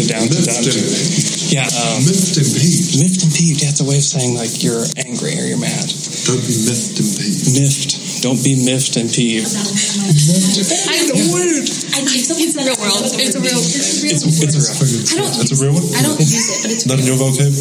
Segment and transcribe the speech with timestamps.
[0.00, 0.64] to down to Miffed down.
[0.64, 1.52] and peeved.
[1.52, 2.90] Yeah, um, Miffed and peeved.
[3.02, 3.58] miffed and peeved.
[3.62, 5.86] Yeah, it's a way of saying like you're angry or you're mad.
[6.26, 7.46] Don't be miffed and peeved.
[7.58, 7.90] Miffed.
[8.22, 9.48] Don't be miffed and peeved.
[9.48, 11.16] I know.
[11.32, 11.64] word.
[11.96, 12.36] I think so.
[12.36, 13.02] It's the real world.
[13.16, 13.56] It's a real.
[13.56, 14.12] It's a real.
[14.12, 15.00] It's, it's a real.
[15.00, 15.34] I don't.
[15.40, 15.84] That's a real one?
[15.96, 17.52] I don't use it, but it's Not in your vocab?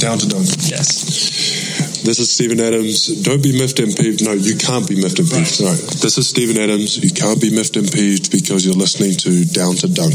[0.00, 0.46] Down to dunk.
[0.68, 2.02] Yes.
[2.02, 3.08] This is Steven Adams.
[3.22, 4.24] Don't be miffed and peeved.
[4.24, 5.48] No, you can't be miffed and peeved.
[5.48, 5.76] Sorry.
[6.00, 6.96] This is Steven Adams.
[6.98, 10.14] You can't be miffed and peeved because you're listening to Down to Dunk.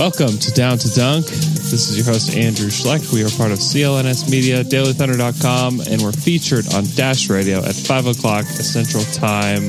[0.00, 1.26] Welcome to Down to Dunk.
[1.26, 3.12] This is your host, Andrew Schlecht.
[3.12, 8.06] We are part of CLNS Media, DailyThunder.com, and we're featured on Dash Radio at 5
[8.06, 9.66] o'clock Central Time.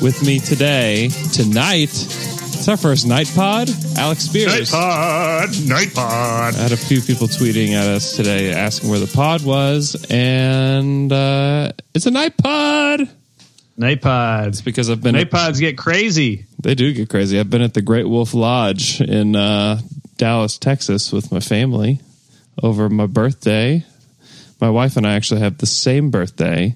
[0.00, 3.68] With me today, tonight, it's our first night pod,
[3.98, 4.72] Alex Spears.
[4.72, 6.54] Night pod, night pod.
[6.54, 11.12] I had a few people tweeting at us today asking where the pod was, and
[11.12, 13.06] uh, it's a night pod.
[13.78, 14.60] Night pods.
[14.60, 16.46] Because I've been Night pods get crazy.
[16.60, 17.38] They do get crazy.
[17.38, 19.80] I've been at the Great Wolf Lodge in uh,
[20.16, 22.00] Dallas, Texas with my family
[22.62, 23.84] over my birthday.
[24.60, 26.74] My wife and I actually have the same birthday.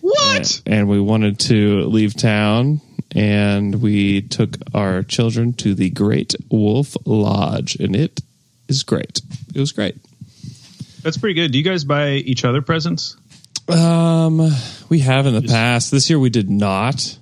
[0.00, 0.62] What?
[0.64, 6.96] And we wanted to leave town and we took our children to the Great Wolf
[7.04, 8.20] Lodge and it
[8.68, 9.20] is great.
[9.52, 9.96] It was great.
[11.02, 11.50] That's pretty good.
[11.50, 13.16] Do you guys buy each other presents?
[13.68, 14.50] Um,
[14.88, 15.90] we have in the past.
[15.90, 17.18] This year we did not.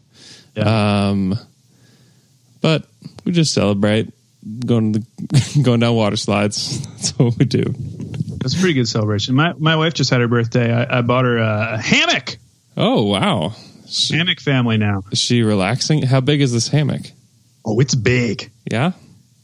[0.54, 1.08] Yeah.
[1.10, 1.38] Um,
[2.60, 2.86] but
[3.24, 4.12] we just celebrate
[4.66, 6.80] going to the, going down water slides.
[6.96, 7.64] That's what we do.
[8.40, 9.34] That's a pretty good celebration.
[9.34, 10.72] My my wife just had her birthday.
[10.72, 12.36] I, I bought her a hammock.
[12.76, 13.54] Oh wow!
[13.86, 15.02] She, Hammock family now.
[15.12, 16.02] is she relaxing?
[16.02, 17.02] How big is this hammock?
[17.64, 18.50] Oh, it's big.
[18.70, 18.92] Yeah.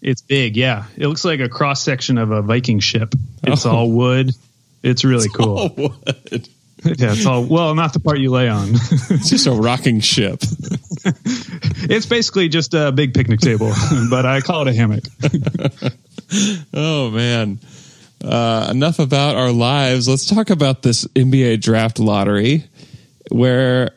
[0.02, 0.56] It's big.
[0.56, 3.14] Yeah, it looks like a cross section of a Viking ship.
[3.42, 3.70] It's Oh.
[3.70, 4.32] all wood.
[4.82, 5.58] It's really cool.
[5.58, 6.48] Oh, what?
[6.84, 8.70] Yeah, it's all well, not the part you lay on.
[9.10, 10.40] It's just a rocking ship.
[11.04, 13.72] it's basically just a big picnic table,
[14.10, 15.04] but I call it a hammock.
[16.72, 17.58] Oh man.
[18.22, 20.08] Uh, enough about our lives.
[20.08, 22.64] Let's talk about this NBA draft lottery
[23.30, 23.92] where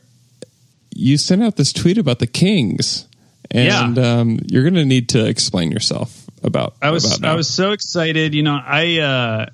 [0.95, 3.07] you sent out this tweet about the Kings.
[3.51, 7.29] And um, you're going to need to explain yourself about I was about.
[7.29, 8.33] I was so excited.
[8.33, 9.45] You know, I uh,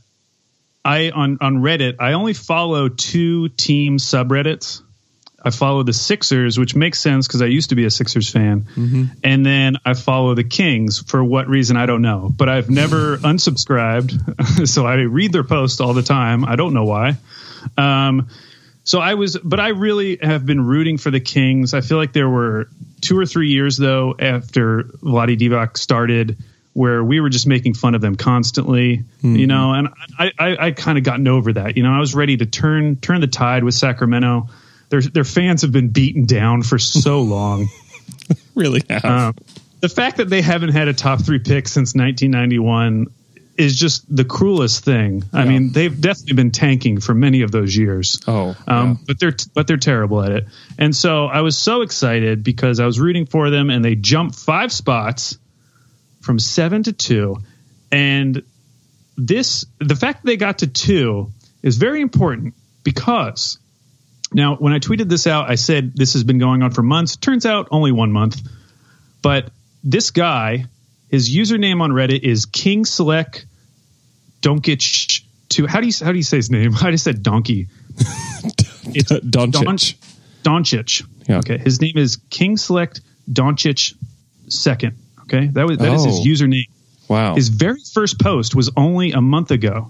[0.85, 4.81] I on on Reddit I only follow two team subreddits.
[5.41, 8.63] I follow the Sixers, which makes sense because I used to be a Sixers fan,
[8.75, 9.03] Mm-hmm.
[9.23, 12.29] and then I follow the Kings for what reason I don't know.
[12.35, 13.17] But I've never
[13.63, 16.43] unsubscribed, so I read their posts all the time.
[16.43, 17.15] I don't know why.
[17.77, 18.27] Um,
[18.83, 21.73] so I was, but I really have been rooting for the Kings.
[21.73, 22.67] I feel like there were
[22.99, 26.37] two or three years though after Vlade Divac started
[26.79, 30.71] where we were just making fun of them constantly, you know, and I, I, I
[30.71, 31.75] kind of gotten over that.
[31.75, 34.47] You know, I was ready to turn turn the tide with Sacramento.
[34.87, 37.67] Their their fans have been beaten down for so long.
[38.55, 39.03] really have.
[39.03, 39.35] Um,
[39.81, 43.07] the fact that they haven't had a top three pick since 1991
[43.57, 45.25] is just the cruelest thing.
[45.33, 48.21] I mean, they've definitely been tanking for many of those years.
[48.25, 48.95] Oh, um, yeah.
[49.05, 50.47] but they're but they're terrible at it.
[50.77, 54.35] And so I was so excited because I was rooting for them, and they jumped
[54.35, 55.37] five spots
[56.21, 57.37] from seven to two,
[57.91, 58.43] and
[59.17, 61.31] this the fact that they got to two
[61.61, 62.53] is very important
[62.83, 63.59] because
[64.33, 67.15] now when I tweeted this out, I said this has been going on for months.
[67.15, 68.41] Turns out only one month,
[69.21, 69.51] but
[69.83, 70.65] this guy,
[71.09, 73.45] his username on Reddit is King Select.
[74.41, 76.75] Don't get sh- to how do you how do you say his name?
[76.81, 77.67] I just said donkey.
[77.97, 79.95] It's Doncic.
[80.43, 81.05] Don, Doncic.
[81.27, 81.39] Yeah.
[81.39, 83.95] Okay, his name is King Select Doncic
[84.47, 84.97] second.
[85.31, 86.23] Okay, that was that is his Oh.
[86.25, 86.65] username.
[87.07, 87.35] Wow.
[87.35, 89.89] His very first post was only a month ago.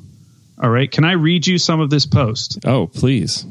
[0.61, 2.59] All right, can I read you some of this post?
[2.65, 3.45] oh, please.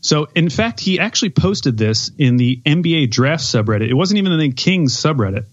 [0.00, 3.88] So, in fact, he actually posted this in the NBA draft subreddit.
[3.90, 5.44] It wasn't even in the Kings subreddit.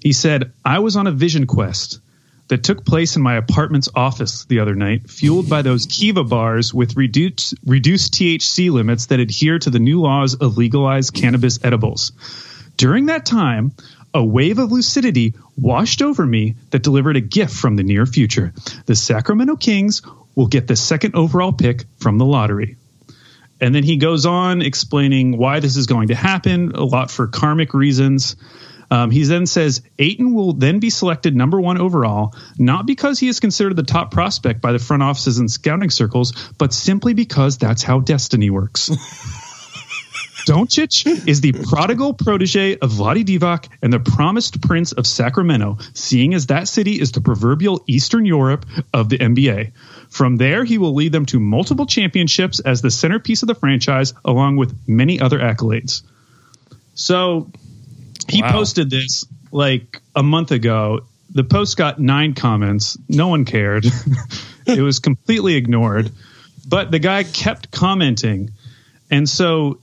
[0.00, 2.00] He said, I was on a vision quest
[2.48, 6.74] that took place in my apartment's office the other night, fueled by those Kiva bars
[6.74, 12.12] with reduced, reduced THC limits that adhere to the new laws of legalized cannabis edibles.
[12.76, 13.72] During that time,
[14.12, 18.52] a wave of lucidity washed over me that delivered a gift from the near future.
[18.86, 20.02] The Sacramento Kings
[20.34, 22.76] will get the second overall pick from the lottery.
[23.60, 27.26] And then he goes on explaining why this is going to happen, a lot for
[27.26, 28.36] karmic reasons.
[28.90, 33.28] Um, he then says Ayton will then be selected number one overall, not because he
[33.28, 37.58] is considered the top prospect by the front offices and scouting circles, but simply because
[37.58, 38.90] that's how destiny works.
[40.50, 46.34] Doncic is the prodigal protege of Vlade Divac and the promised prince of Sacramento, seeing
[46.34, 49.70] as that city is the proverbial Eastern Europe of the NBA.
[50.08, 54.12] From there, he will lead them to multiple championships as the centerpiece of the franchise,
[54.24, 56.02] along with many other accolades.
[56.94, 57.52] So
[58.28, 58.50] he Wow.
[58.50, 61.02] posted this like a month ago.
[61.32, 62.98] The post got nine comments.
[63.08, 63.86] No one cared.
[64.66, 66.10] it was completely ignored.
[66.66, 68.50] But the guy kept commenting.
[69.12, 69.78] And so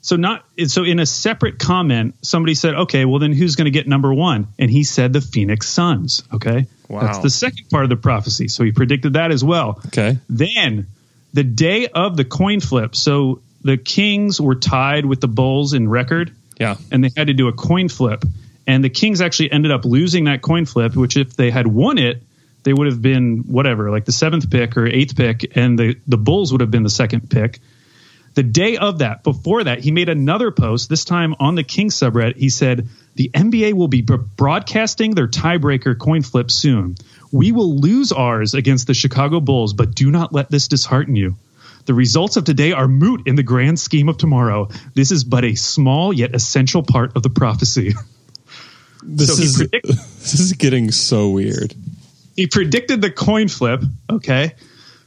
[0.00, 3.70] so not so in a separate comment somebody said okay well then who's going to
[3.70, 4.48] get number one?
[4.58, 6.66] And he said the phoenix suns okay?
[6.88, 7.02] Wow.
[7.02, 8.48] that's the second part of the prophecy.
[8.48, 9.80] So he predicted that as well.
[9.86, 10.18] Okay.
[10.28, 10.86] then
[11.34, 15.88] the day of the coin flip so the kings were tied with the bulls in
[15.88, 16.32] record.
[16.58, 16.76] Yeah.
[16.90, 18.24] and they had to do a coin flip.
[18.66, 21.98] And the kings actually ended up losing that coin flip which if they had won
[21.98, 22.22] it
[22.64, 26.18] they would have been whatever like the seventh pick or eighth pick and the, the
[26.18, 27.60] bulls would have been the second pick
[28.38, 31.88] the day of that, before that, he made another post, this time on the King
[31.90, 32.36] subreddit.
[32.36, 36.94] He said, The NBA will be broadcasting their tiebreaker coin flip soon.
[37.32, 41.34] We will lose ours against the Chicago Bulls, but do not let this dishearten you.
[41.86, 44.68] The results of today are moot in the grand scheme of tomorrow.
[44.94, 47.94] This is but a small yet essential part of the prophecy.
[49.02, 49.86] This So is predict-
[50.20, 51.74] this is getting so weird.
[52.36, 53.82] he predicted the coin flip.
[54.10, 54.54] Okay.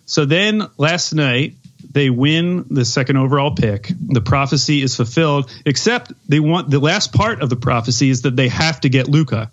[0.06, 1.56] So then last night
[1.93, 3.91] they win the second overall pick.
[3.99, 8.35] The prophecy is fulfilled, except they want the last part of the prophecy is that
[8.35, 9.51] they have to get Luka.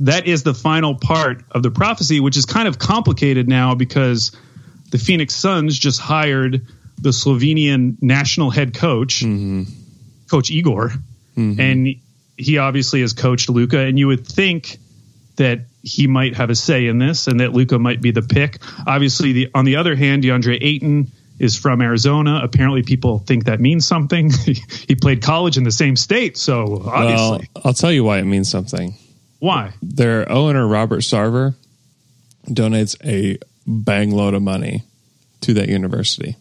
[0.00, 4.32] That is the final part of the prophecy, which is kind of complicated now because
[4.90, 6.66] the Phoenix Suns just hired
[6.98, 9.64] the Slovenian national head coach, mm-hmm.
[10.30, 10.92] Coach Igor,
[11.36, 11.60] mm-hmm.
[11.60, 11.88] and
[12.36, 13.78] he obviously has coached Luka.
[13.78, 14.78] And you would think
[15.36, 18.58] that he might have a say in this and that Luka might be the pick.
[18.86, 21.10] Obviously, the on the other hand, DeAndre Ayton
[21.42, 22.40] is from Arizona.
[22.42, 24.30] Apparently, people think that means something.
[24.88, 28.24] he played college in the same state, so obviously, Well, I'll tell you why it
[28.24, 28.94] means something.
[29.40, 29.72] why?
[29.82, 31.54] Their owner Robert Sarver
[32.46, 34.84] donates a bang load of money
[35.42, 36.36] to that university.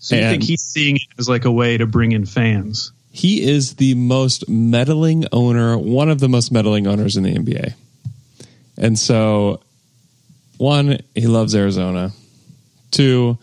[0.00, 2.90] So you And- think he's seeing it as like a way to bring in fans?
[3.12, 7.74] He is the most meddling owner, one of the most meddling owners in the NBA.
[8.78, 9.60] And so,
[10.56, 12.12] one, he loves Arizona.
[12.90, 13.36] Two,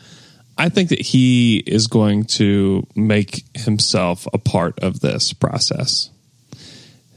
[0.59, 6.09] I think that he is going to make himself a part of this process.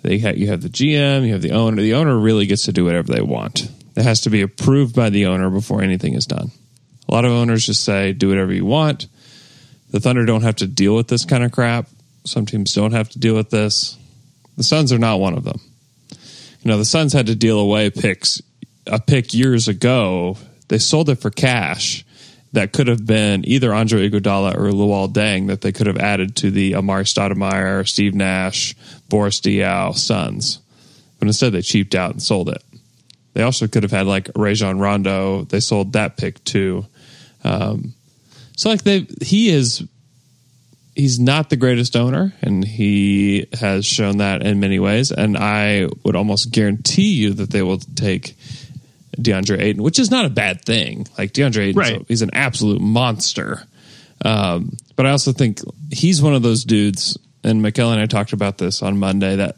[0.03, 1.83] They ha- you have the GM, you have the owner.
[1.83, 3.69] The owner really gets to do whatever they want.
[3.97, 6.53] It has to be approved by the owner before anything is done.
[7.09, 9.09] A lot of owners just say, do whatever you want.
[9.91, 11.89] The Thunder don't have to deal with this kind of crap.
[12.25, 13.99] Some teams don't have to deal with this.
[14.57, 15.61] The Suns are not one of them.
[16.63, 18.41] You know, the Suns had to deal away picks
[18.87, 20.39] a pick years ago.
[20.69, 22.05] They sold it for cash
[22.53, 26.37] that could have been either Andre Iguodala or Luol Deng that they could have added
[26.37, 28.75] to the Amar'e Stoudemire, Steve Nash,
[29.09, 30.59] Boris Diaw Suns.
[31.19, 32.63] But instead, they cheaped out and sold it.
[33.35, 35.45] They also could have had like Rajon Rondo.
[35.45, 36.85] They sold that pick too.
[37.45, 37.95] Um,
[38.57, 39.83] so like they, he is,
[40.95, 45.11] he's not the greatest owner, and he has shown that in many ways.
[45.11, 48.37] And I would almost guarantee you that they will take
[49.19, 51.07] DeAndre Ayton, which is not a bad thing.
[51.19, 52.05] Like DeAndre Ayton, Right.
[52.09, 53.63] he's an absolute monster.
[54.25, 55.61] Um, but I also think
[55.91, 59.57] he's one of those dudes, and Mikel and I talked about this on Monday that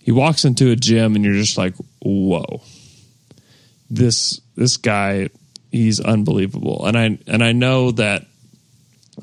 [0.00, 2.62] he walks into a gym and you're just like, whoa,
[3.90, 5.28] this this guy,
[5.70, 6.86] he's unbelievable.
[6.86, 8.26] And I and I know that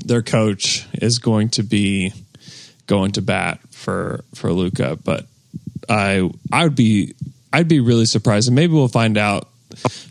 [0.05, 2.13] their coach is going to be
[2.85, 5.25] going to bat for for Luka, but
[5.89, 7.15] I I would be
[7.51, 9.49] I'd be really surprised, and maybe we'll find out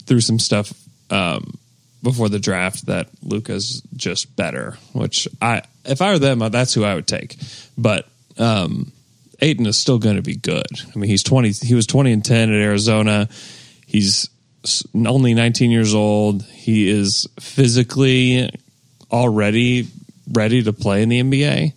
[0.05, 0.73] through some stuff
[1.09, 1.57] um,
[2.03, 4.77] before the draft that Luka's just better.
[4.93, 7.35] Which I if I were them, that's who I would take.
[7.77, 8.07] But
[8.37, 8.91] um,
[9.39, 10.67] Ayton is still going to be good.
[10.93, 11.51] I mean, he's twenty.
[11.51, 13.29] He was twenty and ten at Arizona.
[13.85, 14.29] He's
[14.93, 16.43] only nineteen years old.
[16.43, 18.49] He is physically
[19.11, 19.87] already
[20.31, 21.73] ready to play in the NBA,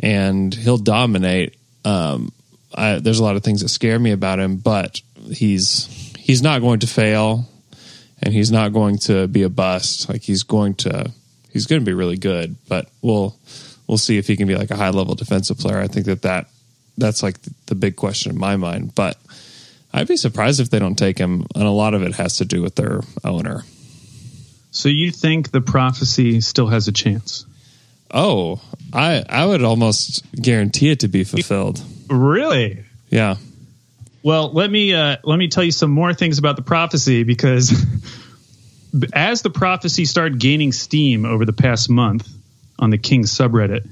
[0.00, 1.56] and he'll dominate.
[1.84, 2.32] Um,
[2.74, 5.86] I, there's a lot of things that scare me about him, but he's
[6.26, 7.48] he's not going to fail,
[8.20, 10.08] and he's not going to be a bust.
[10.08, 11.12] Like he's going to
[11.52, 13.36] he's going to be really good, but we'll
[13.86, 15.78] we'll see if he can be like a high level defensive player.
[15.78, 16.48] I think that that
[16.98, 19.16] that's like the big question in my mind, but.
[19.92, 22.44] I'd be surprised if they don't take him, and a lot of it has to
[22.44, 23.64] do with their owner.
[24.70, 27.46] So you think the prophecy still has a chance?
[28.10, 28.60] Oh,
[28.92, 31.80] I I would almost guarantee it to be fulfilled.
[32.10, 32.84] Really?
[33.08, 33.36] Yeah.
[34.26, 37.72] Well, let me uh, let me tell you some more things about the prophecy because
[39.12, 42.28] as the prophecy started gaining steam over the past month
[42.76, 43.88] on the Kings subreddit,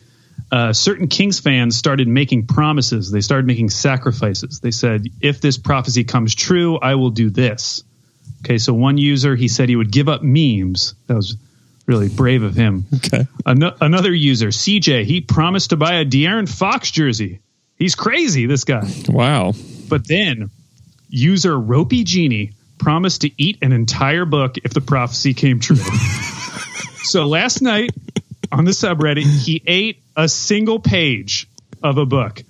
[0.50, 3.12] uh, certain Kings fans started making promises.
[3.12, 4.58] They started making sacrifices.
[4.58, 7.84] They said, "If this prophecy comes true, I will do this."
[8.44, 10.96] Okay, so one user he said he would give up memes.
[11.06, 11.36] That was
[11.86, 12.86] really brave of him.
[12.92, 13.28] Okay.
[13.46, 17.38] Ano- another user, CJ, he promised to buy a De'Aaron Fox jersey.
[17.76, 18.90] He's crazy, this guy.
[19.08, 19.52] Wow.
[19.88, 20.50] But then,
[21.08, 25.76] user Ropey Genie promised to eat an entire book if the prophecy came true.
[27.02, 27.90] so last night
[28.50, 31.48] on the subreddit, he ate a single page
[31.82, 32.42] of a book.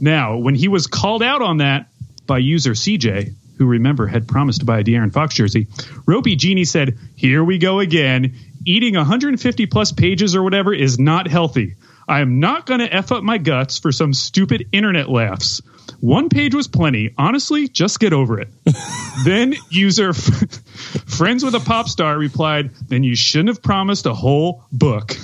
[0.00, 1.88] Now, when he was called out on that
[2.26, 5.68] by user CJ, who remember had promised to buy a De'Aaron Fox jersey,
[6.06, 8.34] Ropey Genie said, Here we go again.
[8.64, 11.74] Eating 150 plus pages or whatever is not healthy.
[12.08, 15.62] I am not going to F up my guts for some stupid internet laughs.
[16.02, 17.14] One page was plenty.
[17.16, 18.48] Honestly, just get over it.
[19.24, 24.64] then user friends with a pop star replied, Then you shouldn't have promised a whole
[24.72, 25.12] book.
[25.12, 25.20] so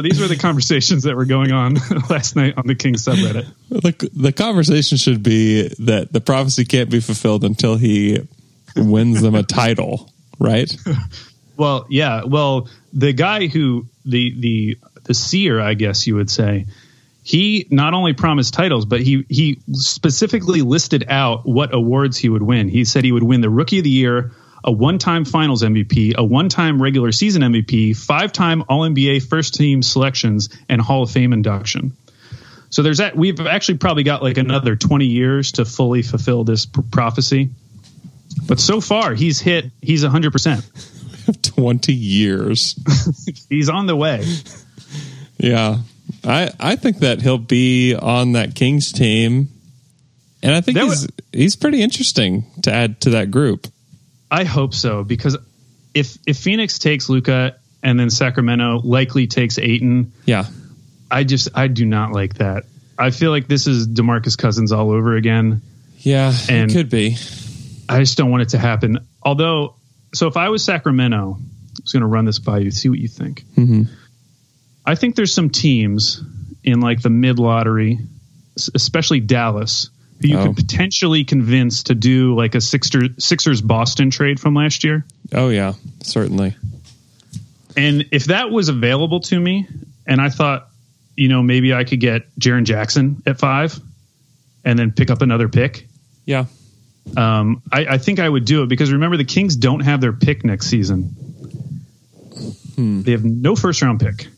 [0.00, 1.74] these were the conversations that were going on
[2.08, 3.46] last night on the King subreddit.
[3.68, 8.26] The, the conversation should be that the prophecy can't be fulfilled until he
[8.74, 10.74] wins them a title, right?
[11.54, 12.24] Well, yeah.
[12.24, 16.64] Well, the guy who the the the seer, I guess you would say,
[17.22, 22.42] he not only promised titles, but he he specifically listed out what awards he would
[22.42, 22.68] win.
[22.68, 24.32] He said he would win the Rookie of the Year,
[24.64, 31.02] a one-time Finals MVP, a one-time regular season MVP, five-time All-NBA first-team selections, and Hall
[31.04, 31.96] of Fame induction.
[32.70, 33.16] So there's that.
[33.16, 37.50] We've actually probably got like another 20 years to fully fulfill this p- prophecy.
[38.46, 39.70] But so far, he's hit.
[39.82, 40.32] He's 100.
[40.32, 40.64] percent
[41.42, 42.74] 20 years.
[43.48, 44.24] He's on the way.
[45.38, 45.78] Yeah.
[46.24, 49.48] I, I think that he'll be on that Kings team.
[50.42, 53.66] And I think That he's, would- he's pretty interesting to add to that group.
[54.30, 55.36] I hope so because
[55.94, 60.46] if if Phoenix takes Luka and then Sacramento likely takes Ayton, Yeah.
[61.10, 62.64] I just I do not like that.
[62.98, 65.60] I feel like this is Demarcus Cousins all over again.
[65.98, 66.32] Yeah.
[66.48, 67.16] And- it could be.
[67.88, 69.00] I just don't want it to happen.
[69.22, 69.74] Although,
[70.14, 72.98] so if I was Sacramento, I was going to run this by you, see what
[72.98, 73.44] you think.
[73.56, 73.88] Mhm.
[74.84, 76.20] I think there's some teams
[76.64, 77.98] in like the mid lottery,
[78.74, 80.46] especially Dallas, who you Oh.
[80.46, 85.04] could potentially convince to do like a Sixer, Sixers Boston trade from last year.
[85.32, 85.74] Oh, yeah.
[86.02, 86.54] Certainly.
[87.76, 89.66] And if that was available to me,
[90.06, 90.68] and I thought,
[91.16, 93.78] you know, maybe I could get Jaren Jackson at five
[94.64, 95.86] and then pick up another pick,
[96.26, 96.44] Yeah.
[97.16, 100.12] um, I, I think I would do it because remember, the Kings don't have their
[100.12, 101.14] pick next season.
[102.76, 104.28] They have no first round pick.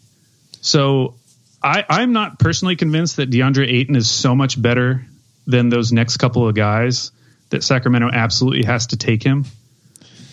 [0.64, 1.16] So
[1.62, 5.04] I, I'm not personally convinced that DeAndre Ayton is so much better
[5.47, 7.12] than those next couple of guys
[7.50, 9.44] that Sacramento absolutely has to take him.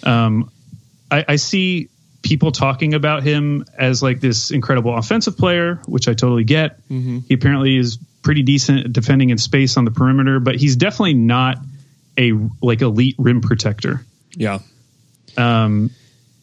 [0.03, 0.49] Um,
[1.11, 1.89] I, I see
[2.21, 6.79] people talking about him as like this incredible offensive player, which I totally get.
[7.27, 11.15] He apparently is pretty decent at defending in space on the perimeter, but he's definitely
[11.15, 11.57] not
[12.17, 14.05] a like elite rim protector.
[14.33, 14.59] Yeah.
[15.35, 15.89] Um,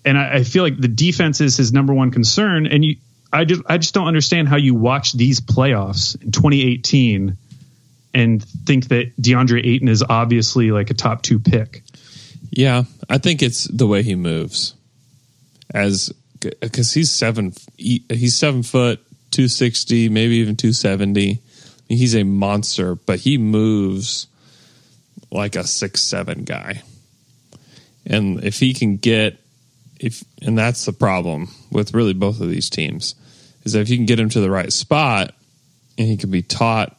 [0.05, 2.67] and I, I feel like the defense is his number one concern.
[2.67, 2.97] And you,
[3.33, 7.37] I just, I just don't understand how you watch these playoffs in 2018
[8.15, 11.83] and think that DeAndre Ayton is obviously like a top two pick.
[12.51, 14.75] Yeah, I think it's the way he moves,
[15.75, 21.41] as because he's seven, he- he's seven foot, two sixty, maybe even two seventy.
[21.89, 24.27] He's a monster, but he moves
[25.31, 26.83] like a six seven guy,
[28.07, 29.39] and if he can get
[29.99, 33.15] if and that's the problem with really both of these teams
[33.65, 35.35] is that if you can get him to the right spot
[35.99, 36.97] and he can be taught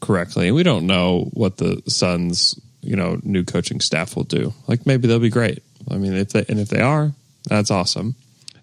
[0.00, 0.48] correctly.
[0.48, 4.52] And we don't know what the Suns, you know, new coaching staff will do.
[4.66, 5.62] Like maybe they'll be great.
[5.90, 7.12] I mean, if they and if they are,
[7.46, 8.14] that's awesome.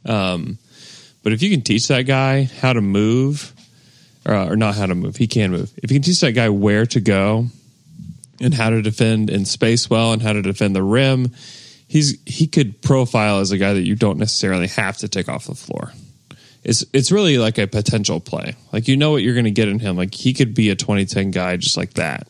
[0.06, 0.58] Um,
[1.24, 3.54] but if you can teach that guy how to move,
[4.25, 5.72] uh, or not how to move, he can move.
[5.77, 7.48] If you can teach that guy where to go
[8.39, 11.34] and how to defend in space well and how to defend the rim,
[11.88, 15.46] he's he could profile as a guy that you don't necessarily have to take off
[15.46, 15.91] the floor
[16.67, 18.56] it's it's really like a potential play.
[18.74, 19.96] Like you know what you're going to get in him.
[19.96, 22.27] Like he could be a 2010 guy just like that.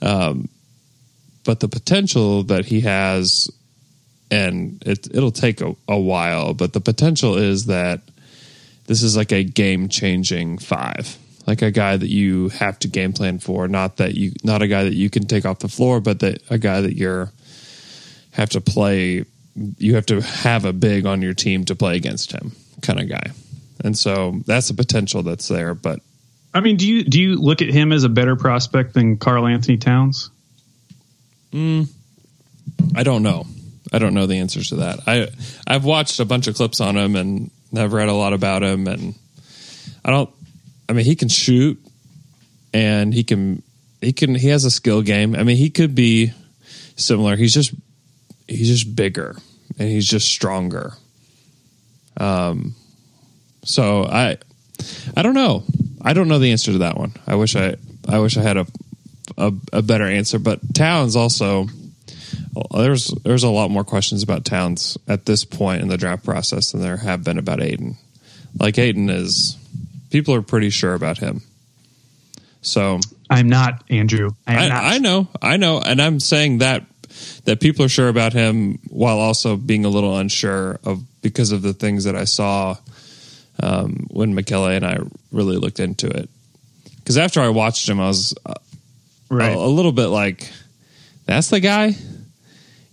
[0.00, 0.48] Um,
[1.44, 3.50] but the potential that he has,
[4.30, 6.54] and it it'll take a, a while.
[6.54, 8.02] But the potential is that
[8.86, 13.12] this is like a game changing five, like a guy that you have to game
[13.12, 13.66] plan for.
[13.66, 16.42] Not that you, not a guy that you can take off the floor, but that
[16.48, 17.32] a guy that you're
[18.40, 19.24] have to play.
[19.78, 23.08] You have to have a big on your team to play against him, kind of
[23.08, 23.32] guy.
[23.84, 25.74] And so that's the potential that's there.
[25.74, 26.00] But
[26.54, 29.76] I mean, do you do you look at him as a better prospect than Karl-Anthony
[29.76, 30.30] Towns?
[31.52, 31.88] Mm,
[32.96, 33.46] I don't know.
[33.92, 35.00] I don't know the answers to that.
[35.06, 35.28] I
[35.66, 38.86] I've watched a bunch of clips on him and I've read a lot about him
[38.86, 39.14] and
[40.02, 40.30] I don't
[40.88, 41.78] I mean he can shoot
[42.72, 43.62] and he can
[44.00, 45.34] he can he has a skill game.
[45.34, 46.32] I mean he could be
[46.96, 47.36] similar.
[47.36, 47.74] He's just
[48.50, 49.36] he's just bigger
[49.78, 50.92] and he's just stronger.
[52.16, 52.74] Um,
[53.64, 54.38] so I
[55.16, 55.64] I don't know.
[56.02, 57.14] I don't know the answer to that one.
[57.26, 57.76] I wish I
[58.08, 58.66] I wish I had a
[59.36, 60.38] a, a better answer.
[60.38, 61.66] But Towns also
[62.72, 66.72] there's there's a lot more questions about Towns at this point in the draft process
[66.72, 67.96] than there have been about Ayton.
[68.58, 69.56] Like Ayton is
[70.10, 71.42] people are pretty sure about him.
[72.62, 74.30] So I'm not Andrew.
[74.46, 74.84] I am I, not.
[74.84, 76.84] I know, I know, and I'm saying that
[77.44, 81.62] that people are sure about him while also being a little unsure of because of
[81.62, 82.76] the things that I saw
[83.62, 84.98] um, when Michele and I
[85.32, 86.28] really looked into it.
[86.96, 88.54] Because after I watched him, I was uh,
[89.28, 89.52] right.
[89.52, 90.48] a, a little bit like,
[91.26, 91.96] "That's the guy,"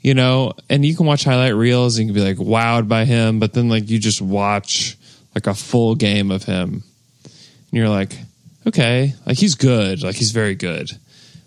[0.02, 0.54] you know.
[0.70, 3.54] And you can watch highlight reels and you can be like wowed by him, but
[3.54, 4.98] then like you just watch
[5.36, 6.84] like a full game of him,
[7.24, 8.18] and you're like,
[8.66, 10.90] okay, like he's good, like he's very good,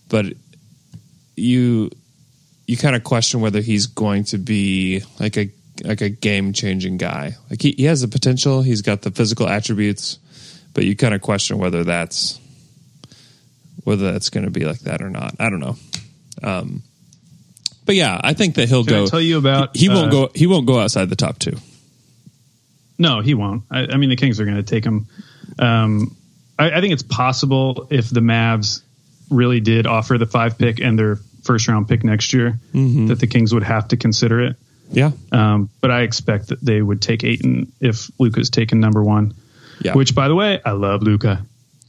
[0.09, 0.27] but
[1.37, 1.91] you
[2.71, 5.51] you kind of question whether he's going to be like a
[5.83, 7.35] like a game changing guy.
[7.51, 10.21] Like he, he has the potential, he's got the physical attributes,
[10.73, 12.39] but you kind of question whether that's
[13.83, 15.35] whether that's going to be like that or not.
[15.41, 15.77] I don't know.
[16.45, 16.85] Um,
[17.87, 19.03] but yeah, I think that he'll Can go.
[19.03, 19.77] I tell you about?
[19.77, 20.31] he won't uh, go.
[20.33, 21.57] He won't go outside the top two.
[22.99, 23.65] No, he won't.
[23.69, 25.09] I, I mean, the Kings are going to take him.
[25.59, 26.17] Um,
[26.57, 28.83] I, I think it's possible if the Mavs
[29.29, 33.07] really did offer the five pick and their first round pick next year, Mm-hmm.
[33.09, 34.57] that the Kings would have to consider it.
[34.93, 39.35] Yeah, Um, but I expect that they would take Ayton if Luka's taken number one.
[39.81, 39.95] yeah.
[39.95, 41.45] Which, by the way, I love Luka.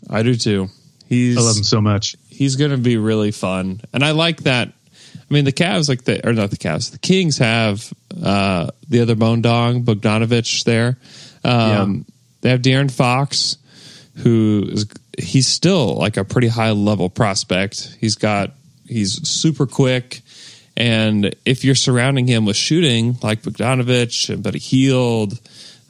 [0.10, 0.67] I do too.
[1.10, 2.15] He's I love him so much.
[2.29, 4.67] he's going to be really fun, and I like that.
[4.70, 7.91] I mean, the Cavs, like the or not the Cavs, the Kings have
[8.24, 10.98] uh, the other bone dog Bogdanovic there.
[11.43, 12.05] Um,
[12.41, 13.58] They have De'Aaron Fox,
[14.17, 14.86] who is
[15.17, 17.96] he's still like a pretty high level prospect.
[18.00, 18.51] He's got
[18.91, 20.21] he's super quick,
[20.77, 25.39] and if you're surrounding him with shooting like Bogdanovic and Buddy Hield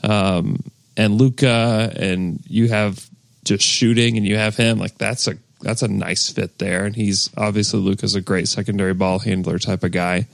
[0.04, 0.64] um,
[0.98, 3.06] and Luka, and you have
[3.44, 6.86] just shooting, and you have him like that's a that's a nice fit there.
[6.86, 10.28] And he's obviously Luka's a great secondary ball handler type of guy.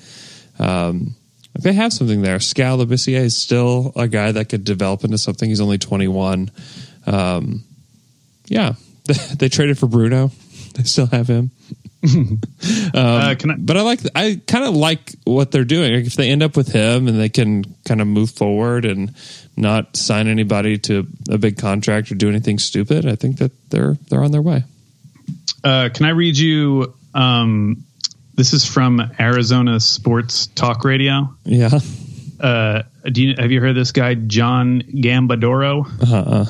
[0.60, 1.16] Um,
[1.60, 2.40] they have something there.
[2.40, 5.50] Skal is still a guy that could develop into something.
[5.50, 6.52] He's only 21.
[7.06, 7.64] Um,
[8.48, 8.74] yeah,
[9.38, 10.32] they traded for Bruno.
[10.76, 11.52] They still have him.
[12.94, 15.94] uh, can I, But I like, I kind of like what they're doing.
[15.96, 19.14] Like if they end up with him and they can kind of move forward and
[19.56, 23.98] not sign anybody to a big contract or do anything stupid, I think that they're
[24.10, 24.64] they're on their way.
[25.64, 26.94] uh, can I read you?
[27.14, 27.84] Um,
[28.36, 31.34] this is from Arizona Sports Talk Radio.
[31.44, 31.80] Yeah.
[32.40, 35.88] Uh, do you, have you heard this guy, John Gambadoro?
[36.12, 36.46] Uh-uh.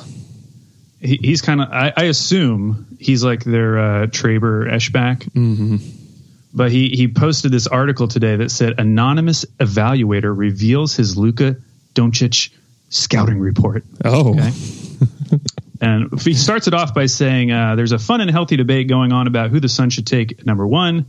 [1.00, 5.30] He, he's kind of I, I assume he's like their uh, Traber Eschbach.
[5.30, 5.76] Mm-hmm.
[6.54, 11.56] But he he posted this article today that said anonymous evaluator reveals his Luka
[11.94, 12.50] Doncic
[12.88, 13.84] scouting report.
[14.04, 14.30] Oh.
[14.30, 14.52] Okay.
[15.80, 19.12] And he starts it off by saying uh, there's a fun and healthy debate going
[19.12, 21.06] on about who the Sun should take number one,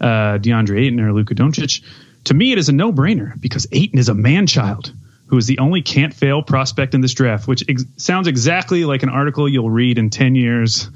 [0.00, 1.82] uh, DeAndre Ayton or Luka Doncic.
[2.24, 4.92] To me, it is a no-brainer because Ayton is a man-child
[5.34, 9.08] who is the only can't-fail prospect in this draft, which ex- sounds exactly like an
[9.08, 10.88] article you'll read in 10 years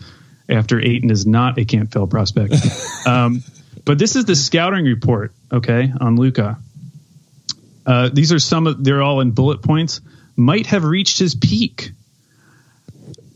[0.48, 2.55] after Ayton is not a can't-fail prospect.
[3.07, 3.42] um,
[3.85, 6.57] but this is the scouting report, okay, on Luka.
[7.85, 10.03] Uh, these are some of they're all in bullet points.
[10.37, 11.90] Might have reached his peak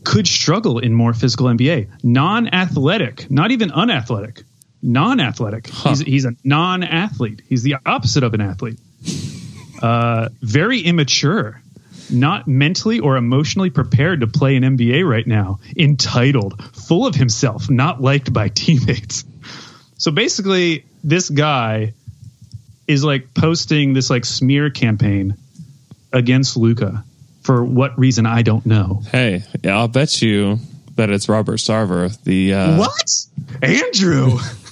[0.05, 1.89] could struggle in more physical NBA.
[2.01, 4.43] Non-athletic, not even unathletic.
[4.81, 5.67] Non-athletic.
[5.67, 7.41] He's, he's a non-athlete.
[7.45, 8.79] He's the opposite of an athlete.
[9.83, 11.61] Uh, very immature.
[12.09, 15.59] Not mentally or emotionally prepared to play an NBA right now.
[15.75, 19.23] Entitled, full of himself, not liked by teammates.
[19.97, 21.93] So basically, this guy
[22.87, 25.35] is like posting this like smear campaign
[26.11, 27.03] against Luka
[27.41, 29.01] for what reason I don't know.
[29.11, 30.59] Hey, I'll bet you
[30.95, 33.09] that it's Robert Sarver, the uh, What?
[33.61, 34.37] Andrew.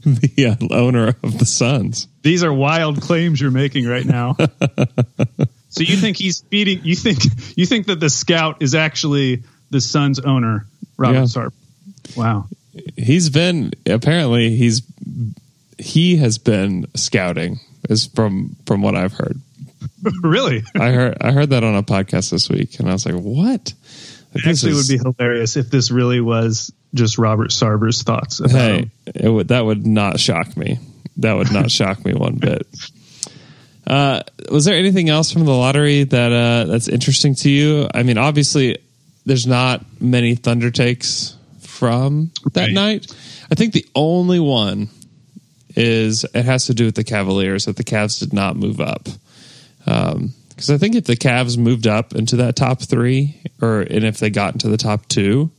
[0.04, 2.08] the uh, owner of the Suns.
[2.22, 4.36] These are wild claims you're making right now.
[5.68, 7.18] so you think he's feeding you think
[7.56, 11.22] you think that the scout is actually the Suns owner, Robert Yeah.
[11.24, 11.52] Sarp.
[12.16, 12.46] Wow.
[12.96, 14.82] He's been apparently he's
[15.78, 19.40] he has been scouting is from from what I've heard.
[20.22, 20.62] really?
[20.78, 23.72] I heard I heard that on a podcast this week, and I was like, "What?"
[24.32, 28.40] This Actually, it would be hilarious if this really was just Robert Sarver's thoughts.
[28.40, 30.78] About Hey, it would that would not shock me.
[31.18, 32.66] That would not shock me one bit.
[33.86, 37.88] Uh, was there anything else from the lottery that uh, that's interesting to you?
[37.94, 38.76] I mean, obviously,
[39.24, 42.72] there's not many Thunder takes from that Right.
[42.74, 43.16] night.
[43.50, 44.88] I think the only one
[45.74, 49.08] is it has to do with the Cavaliers that the Cavs did not move up.
[50.58, 54.18] Because I think if the Cavs moved up into that top three, or and if
[54.18, 55.52] they got into the top two,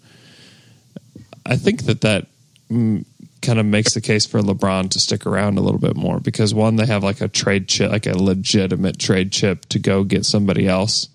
[1.45, 2.27] I think that that
[2.69, 3.05] mm,
[3.41, 6.19] kind of makes the case for LeBron to stick around a little bit more.
[6.19, 10.03] Because one, they have like a trade chip, like a legitimate trade chip to go
[10.03, 11.07] get somebody else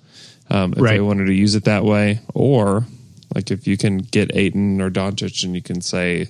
[0.49, 2.87] um, if they wanted to use it that way, or
[3.35, 6.29] like if you can get Ayton or Doncic and you can say,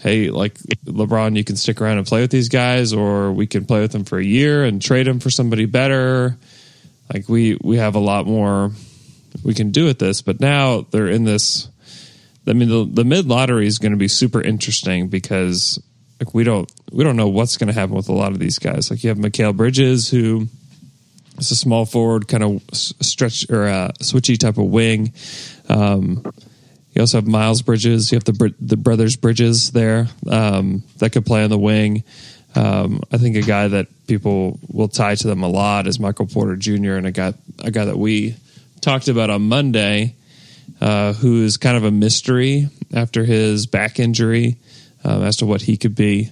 [0.00, 3.64] hey, like LeBron, you can stick around and play with these guys, or we can
[3.64, 6.36] play with them for a year and trade them for somebody better.
[7.12, 8.72] Like we we have a lot more
[9.44, 11.68] we can do with this, but now they're in this.
[12.48, 15.82] I mean, the, the mid lottery is going to be super interesting because
[16.20, 18.58] like we don't we don't know what's going to happen with a lot of these
[18.58, 18.90] guys.
[18.90, 20.48] Like you have Mikal Bridges, who
[21.38, 25.12] is a small forward, kind of stretch or uh, switchy type of wing.
[25.68, 26.24] Um,
[26.92, 28.10] you also have Miles Bridges.
[28.10, 32.04] You have the the brothers Bridges there um, that could play on the wing.
[32.56, 36.26] Um, I think a guy that people will tie to them a lot is Michael
[36.26, 36.94] Porter Jr.
[36.94, 38.36] and a guy a guy that we
[38.80, 40.14] talked about on Monday,
[40.80, 44.56] uh, who is kind of a mystery after his back injury
[45.04, 46.30] um, as to what he could be.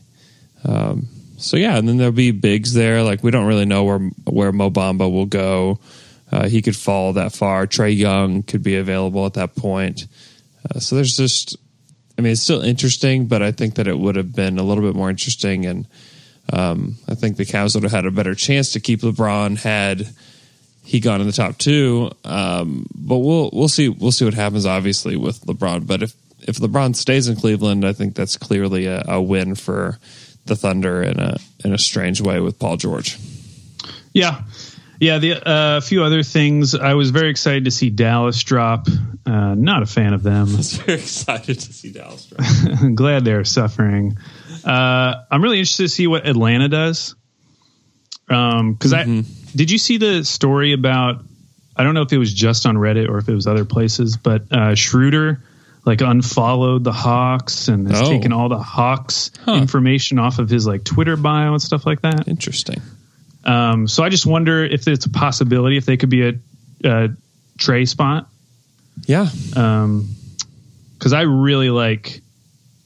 [0.64, 3.02] Um, so yeah, and then there'll be bigs there.
[3.02, 5.78] Like we don't really know where where Mo Bamba will go.
[6.32, 7.66] Uh, he could fall that far.
[7.66, 10.06] Trae Young could be available at that point.
[10.68, 11.56] Uh, so there's just,
[12.18, 14.82] I mean, it's still interesting, but I think that it would have been a little
[14.82, 15.86] bit more interesting, and
[16.52, 20.08] um, I think the Cavs would have had a better chance to keep LeBron had
[20.82, 22.10] he gone in the top two.
[22.24, 24.66] Um, but we'll we'll see we'll see what happens.
[24.66, 29.02] Obviously with LeBron, but if if LeBron stays in Cleveland, I think that's clearly a,
[29.08, 29.98] a win for
[30.44, 33.18] the Thunder in a in a strange way with Paul George.
[34.12, 34.42] Yeah.
[35.00, 36.74] Yeah, the uh, few other things.
[36.74, 38.86] I was very excited to see Dallas drop.
[39.26, 40.48] Uh, not a fan of them.
[40.48, 42.26] I was very excited to see Dallas.
[42.26, 42.94] drop.
[42.94, 44.16] Glad they're suffering.
[44.64, 47.14] Uh, I'm really interested to see what Atlanta does.
[48.28, 49.04] Um, because I
[49.54, 51.22] did you see the story about?
[51.76, 54.16] I don't know if it was just on Reddit or if it was other places,
[54.16, 55.42] but uh, Schroeder
[55.84, 58.10] like unfollowed the Hawks and has Oh.
[58.10, 59.56] taken all the Hawks Huh.
[59.56, 62.26] information off of his like Twitter bio and stuff like that.
[62.26, 62.80] Interesting.
[63.44, 66.32] Um, so I just wonder if it's a possibility if they could be a,
[66.84, 67.08] a
[67.58, 68.28] Trae spot.
[69.06, 70.46] Yeah, Um 'cause
[70.98, 72.22] because I really like,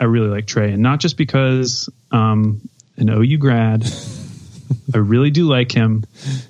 [0.01, 2.61] I really like Trae, and not just because um,
[2.97, 3.85] an OU grad.
[4.95, 6.05] I really do like him.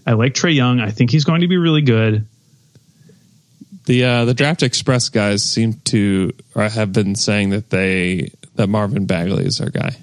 [0.07, 0.81] I like Trae Young.
[0.81, 2.27] I think he's going to be really good.
[3.87, 8.67] the uh, the Draft Express guys seem to or have been saying that they that
[8.69, 9.97] Marvin Bagley is their guy.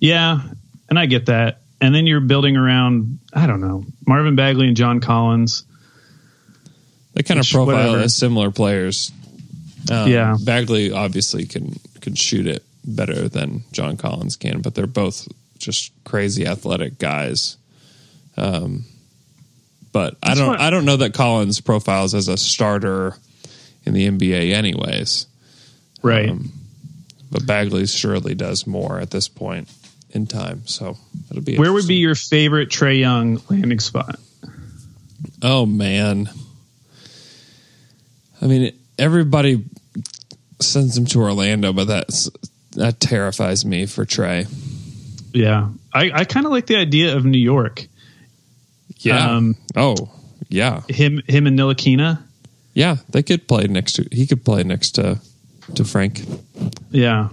[0.00, 0.40] Yeah,
[0.88, 1.60] and I get that.
[1.80, 5.62] And then you're building around, I don't know, Marvin Bagley and John Collins.
[7.14, 7.98] They kind of profile whatever.
[8.00, 9.12] as similar players.
[9.90, 10.36] Um, Yeah.
[10.44, 11.78] Bagley obviously can
[12.16, 17.56] shoot it better than John Collins can, but they're both just crazy athletic guys.
[18.36, 18.84] Um,
[19.92, 23.16] but I don't I don't know that Collins profiles as a starter
[23.84, 25.26] in the NBA, anyways.
[26.02, 26.28] Right.
[26.28, 26.52] Um,
[27.30, 29.68] but Bagley surely does more at this point
[30.10, 30.66] in time.
[30.66, 30.96] So
[31.30, 34.18] it'll be Where would be your favorite Trae Young landing spot?
[35.42, 36.30] Oh man.
[38.40, 39.64] I mean, everybody
[40.68, 42.30] sends him to Orlando, but that's
[42.76, 44.46] that terrifies me for Trae.
[45.32, 45.68] Yeah.
[45.92, 47.86] I, I kind of like the idea of New York.
[48.98, 49.30] Yeah.
[49.36, 50.10] Um, oh,
[50.48, 50.82] yeah.
[50.88, 52.22] Him him and Ntilikina.
[52.74, 55.18] Yeah, they could play next to he could play next to
[55.74, 56.22] to Frank.
[56.90, 57.28] Yeah.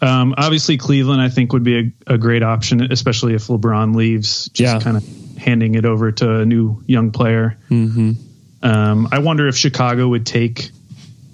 [0.00, 4.48] Um, obviously, Cleveland, I think, would be a, a great option, especially if LeBron leaves,
[4.50, 4.80] just Yeah.
[4.80, 5.04] kind of
[5.38, 7.56] handing it over to a new young player.
[7.70, 8.12] Mm-hmm.
[8.62, 10.70] Um, I wonder if Chicago would take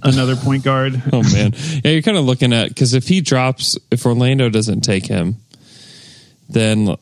[0.03, 1.03] another point guard.
[1.13, 1.55] Oh man.
[1.85, 5.37] yeah, you're kind of looking at cuz if he drops if Orlando doesn't take him,
[6.49, 6.97] then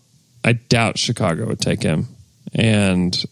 [0.45, 2.09] I doubt Chicago would take him.
[2.55, 3.25] And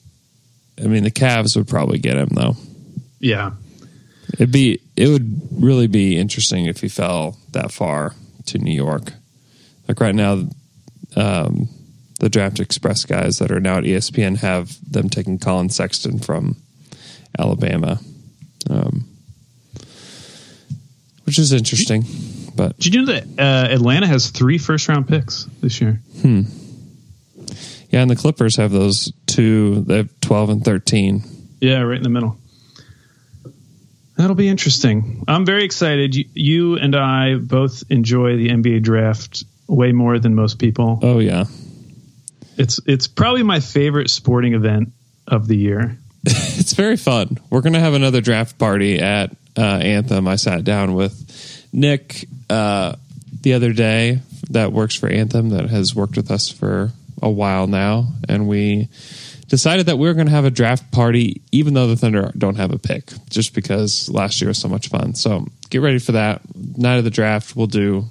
[0.83, 2.57] I mean, the Cavs would probably get him though.
[3.21, 3.53] Yeah.
[4.35, 8.15] It'd be it would really be interesting if he fell that far
[8.47, 9.13] to New York.
[9.89, 10.47] Like right now,
[11.17, 11.69] um,
[12.21, 16.57] the Draft Express guys that are now at ESPN have them taking Collin Sexton from
[17.39, 18.01] Alabama,
[18.69, 19.08] um,
[21.29, 22.05] which is interesting.
[22.57, 26.01] But Did you know that uh, Atlanta has three first round picks this year?
[26.25, 29.83] yeah, and the Clippers have those two.
[29.83, 31.23] They have twelve and thirteen.
[31.61, 32.39] Yeah, right in the middle.
[34.17, 35.23] That'll be interesting.
[35.29, 36.15] I'm very excited.
[36.15, 40.99] You, you and I both enjoy the NBA draft way more than most people.
[41.03, 41.45] Oh yeah,
[42.57, 44.93] It's it's probably my favorite sporting event
[45.27, 45.99] of the year.
[46.25, 47.39] it's very fun.
[47.51, 50.29] We're gonna have another draft party at uh, Anthem.
[50.29, 52.95] I sat down with Nick, uh,
[53.41, 57.67] the other day that works for Anthem that has worked with us for a while
[57.67, 58.89] now, and we
[59.49, 62.57] decided that we were going to have a draft party, even though the Thunder don't
[62.57, 65.15] have a pick, just because last year was so much fun.
[65.15, 67.57] So get ready for that night of the draft.
[67.57, 68.05] We'll do,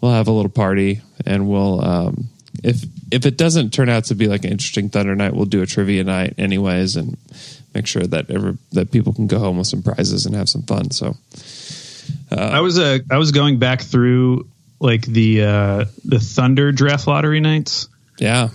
[0.00, 2.28] we'll have a little party, and we'll um,
[2.64, 5.62] if if it doesn't turn out to be like an interesting Thunder night, we'll do
[5.62, 7.16] a trivia night anyways, and
[7.74, 10.62] make sure that ever that people can go home with some prizes and have some
[10.62, 10.90] fun.
[10.90, 11.16] So
[12.30, 14.48] I was uh, I was going back through
[14.80, 17.88] like the uh, the Thunder draft lottery nights
[18.20, 18.50] yeah,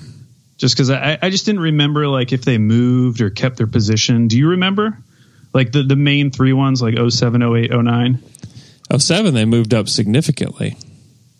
[0.57, 4.27] just because I, I just didn't remember like if they moved or kept their position.
[4.27, 4.97] Do you remember?
[5.53, 8.23] Like the, the main three ones, like 07, 08, 09?
[8.91, 10.77] oh seven they moved up significantly.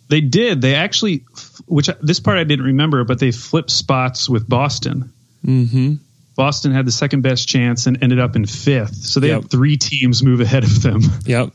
[0.08, 0.60] They did.
[0.60, 1.24] They actually,
[1.66, 5.12] which this part I didn't remember, but they flipped spots with Boston.
[5.44, 5.94] Mm-hmm.
[6.36, 8.94] Boston had the second best chance and ended up in fifth.
[8.96, 9.42] So they Yep.
[9.42, 11.00] had three teams move ahead of them.
[11.26, 11.50] Yep.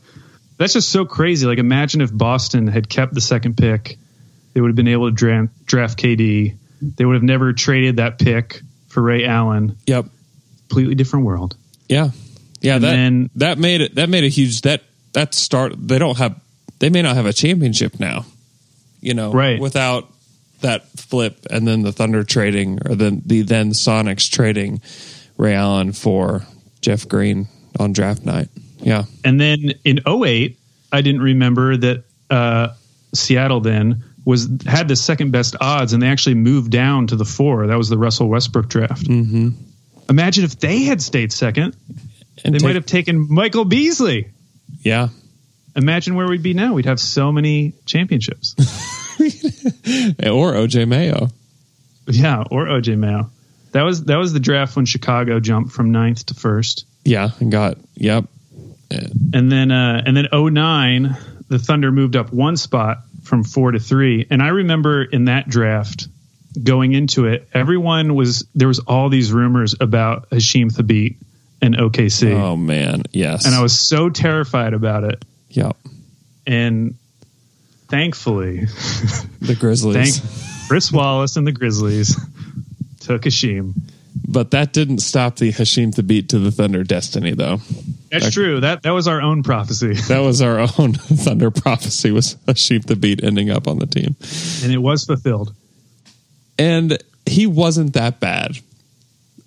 [0.58, 1.46] That's just so crazy.
[1.46, 3.98] Like, imagine if Boston had kept the second pick,
[4.52, 6.54] they would have been able to draft, draft KD.
[6.82, 9.76] They would have never traded that pick for Ray Allen.
[9.86, 10.06] Yep.
[10.68, 11.56] Completely different world.
[11.88, 12.10] Yeah.
[12.60, 12.74] Yeah.
[12.76, 13.94] And that then- that made it.
[13.96, 14.60] That made a huge.
[14.62, 14.82] That
[15.14, 15.74] that start.
[15.78, 16.38] They don't have.
[16.78, 18.24] They may not have a championship now.
[19.00, 19.58] You know, Right.
[19.60, 20.11] Without
[20.62, 24.80] that flip, and then the Thunder trading, or then the then Sonics trading
[25.36, 26.42] Ray Allen for
[26.80, 27.46] Jeff Green
[27.78, 28.48] on draft night.
[28.78, 29.04] Yeah.
[29.24, 30.58] And then in 08,
[30.90, 32.68] I didn't remember that uh,
[33.14, 37.24] Seattle then was had the second best odds, and they actually moved down to the
[37.24, 37.66] four.
[37.66, 39.04] That was the Russell Westbrook draft.
[39.04, 39.48] Mm-hmm.
[40.08, 41.76] Imagine if they had stayed second,
[42.44, 44.30] And they take- might have taken Michael Beasley.
[44.80, 45.08] Yeah.
[45.74, 46.74] Imagine where we'd be now.
[46.74, 48.54] We'd have so many championships.
[50.30, 51.28] Or OJ Mayo.
[52.06, 53.30] yeah, or OJ Mayo.
[53.72, 56.84] That was that was the draft when Chicago jumped from ninth to first.
[57.04, 58.24] Yeah, and got yep.
[58.90, 61.16] And then uh, and then 09,
[61.48, 64.26] the Thunder moved up one spot from four to three.
[64.28, 66.08] And I remember in that draft
[66.62, 71.16] going into it, everyone was there was all these rumors about Hasheem Thabeet
[71.62, 72.32] and OKC.
[72.34, 73.46] Oh man, yes.
[73.46, 75.24] And I was so terrified about it.
[75.48, 75.76] yep.
[76.46, 76.96] And
[77.92, 78.64] thankfully,
[79.40, 80.18] The Grizzlies.
[80.18, 82.16] thank Chris Wallace and the Grizzlies
[83.00, 83.74] took Hasheem.
[84.26, 87.58] But that didn't stop the Hasheem Thabeet to the Thunder destiny, though.
[88.10, 88.60] That's true.
[88.60, 89.92] That that was our own prophecy.
[90.08, 94.16] That was our own Thunder prophecy was Hasheem Thabeet ending up on the team.
[94.62, 95.54] And it was fulfilled.
[96.58, 98.58] And he wasn't that bad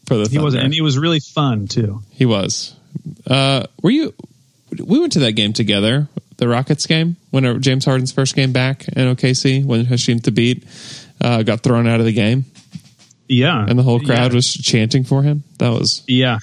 [0.06, 2.02] for the He wasn't and he was really fun too.
[2.12, 2.76] He was.
[3.26, 4.14] Uh, were you?
[4.72, 8.52] We went to that game together, the Rockets game, when uh, James Harden's first game
[8.52, 10.64] back in OKC, when Hasheem Thabeet
[11.22, 12.46] uh, got thrown out of the game,
[13.28, 13.66] Yeah.
[13.68, 14.36] and the whole crowd Yeah.
[14.36, 15.44] was chanting for him.
[15.60, 16.40] That was Yeah.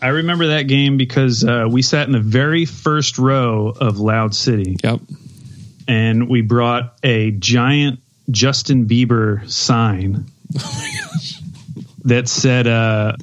[0.00, 4.34] I remember that game because uh, we sat in the very first row of Loud
[4.34, 4.98] City yep.
[5.86, 10.24] and we brought a giant Justin Bieber sign
[12.04, 13.14] that said uh,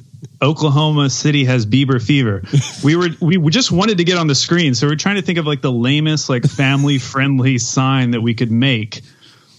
[0.42, 2.42] Oklahoma City has Bieber fever.
[2.82, 5.22] We were we just wanted to get on the screen, so we are trying to
[5.22, 9.02] think of like the lamest like family friendly sign that we could make.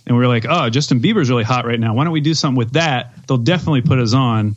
[0.08, 1.94] And we were like, oh, Justin Bieber's really hot right now.
[1.94, 3.14] Why don't we do something with that?
[3.28, 4.56] They'll definitely put us on.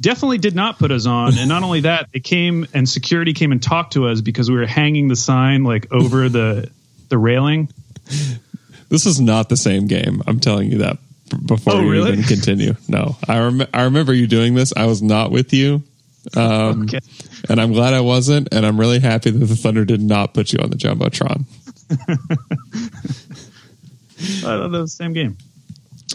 [0.00, 1.36] Definitely did not put us on.
[1.36, 4.56] And not only that, they came and security came and talked to us because we
[4.56, 6.70] were hanging the sign like over the
[7.08, 7.68] the railing.
[8.88, 10.22] This is not the same game.
[10.26, 10.98] I'm telling you that
[11.46, 12.12] before Oh, you really?
[12.12, 12.74] even continue.
[12.88, 14.72] No, I rem- I remember you doing this.
[14.76, 15.82] I was not with you,
[16.36, 17.00] um, Okay.
[17.48, 18.48] and I'm glad I wasn't.
[18.52, 21.44] And I'm really happy that the Thunder did not put you on the jumbotron.
[24.22, 25.36] I thought that was the same game.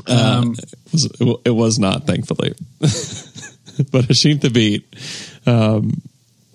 [0.07, 2.53] Uh, Um, It was, it was not, thankfully.
[2.79, 4.83] but Hasheem Thabeet,
[5.47, 6.01] um,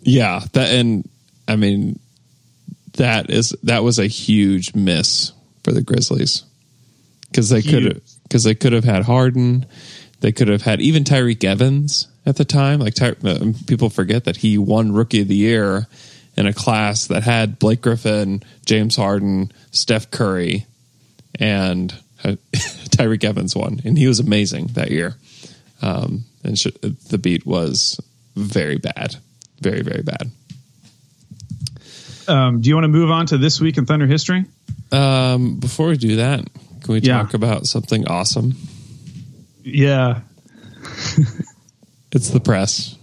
[0.02, 1.08] yeah, that and
[1.48, 1.98] I mean
[2.94, 5.32] that is that was a huge miss
[5.64, 6.44] for the Grizzlies
[7.22, 9.66] because they could have because they could have had Harden,
[10.20, 12.78] they could have had even Tyreke Evans at the time.
[12.78, 15.88] Like Ty, uh, people forget that he won Rookie of the Year
[16.36, 20.66] in a class that had Blake Griffin, James Harden, Steph Curry,
[21.40, 25.16] and uh, Tyreke Evans won, and he was amazing that year.
[25.82, 26.68] Um, and sh-
[27.08, 28.00] the beat was
[28.36, 29.16] very bad,
[29.60, 30.30] very very bad.
[32.28, 34.44] um, do you want to move on to this week in Thunder history?
[34.92, 36.44] Um, before we do that,
[36.80, 37.18] can we Yeah.
[37.22, 38.54] talk about something awesome?
[39.64, 40.20] Yeah,
[42.12, 42.96] It's the press.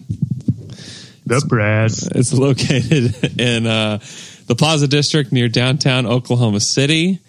[1.26, 2.08] the press.
[2.08, 4.00] It's located in uh,
[4.48, 7.20] the Plaza District near downtown Oklahoma City.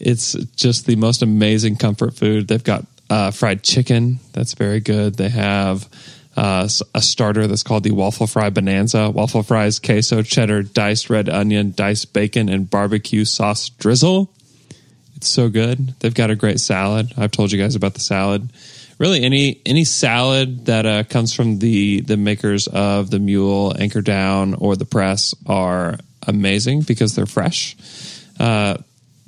[0.00, 2.48] It's just the most amazing comfort food.
[2.48, 5.14] They've got uh, fried chicken that's very good.
[5.14, 5.88] They have
[6.36, 9.10] uh, a starter that's called the Waffle Fry Bonanza.
[9.10, 14.30] Waffle fries, queso, cheddar, diced red onion, diced bacon, and barbecue sauce drizzle.
[15.24, 15.98] It's so good.
[16.00, 17.14] They've got a great salad.
[17.16, 18.50] I've told you guys about the salad.
[18.98, 24.02] Really, any any salad that uh, comes from the the makers of the Mule, Anchor
[24.02, 27.74] Down, or the Press are amazing because they're fresh.
[28.38, 28.76] Uh,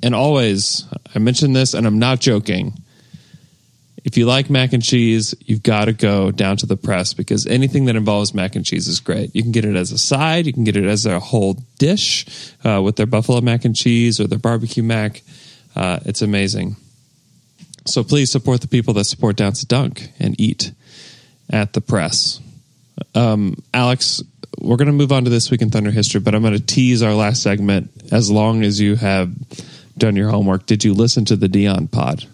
[0.03, 2.73] and always, I mentioned this, and I'm not joking.
[4.03, 7.47] If you like mac and cheese, you've got to go down to the press because
[7.47, 9.35] anything that involves mac and cheese is great.
[9.35, 12.53] You can get it as a side, you can get it as a whole dish
[12.63, 15.23] uh, with their buffalo mac and cheese or their barbecue mac.
[15.77, 16.75] Uh, it's amazing.
[17.85, 20.71] So please support the people that support Down to Dunk and eat
[21.51, 22.41] at the press.
[23.13, 24.23] Um, Alex,
[24.59, 26.59] we're going to move on to this week in Thunder history, but I'm going to
[26.59, 29.31] tease our last segment as long as you have
[29.99, 30.65] done your homework.
[30.65, 32.25] Did you listen to the Dion pod?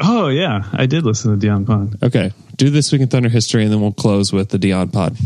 [0.00, 2.02] Oh yeah, I did listen to Dion pod.
[2.02, 5.16] Okay, do this week in Thunder history, and then we'll close with the Dion pod.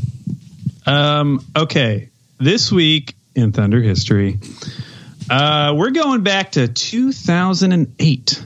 [0.84, 4.38] Um, okay, this week in Thunder history,
[5.30, 8.44] uh, we're going back to 2008.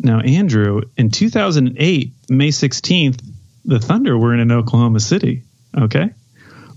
[0.00, 3.22] Now, Andrew, in 2008, May 16th,
[3.64, 5.42] the Thunder were in Oklahoma City.
[5.76, 6.10] Okay,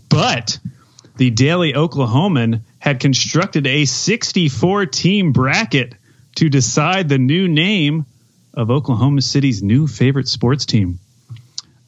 [0.10, 0.60] but
[1.18, 5.96] the Daily Oklahoman had constructed a 64 team bracket
[6.36, 8.06] to decide the new name
[8.54, 11.00] of Oklahoma City's new favorite sports team.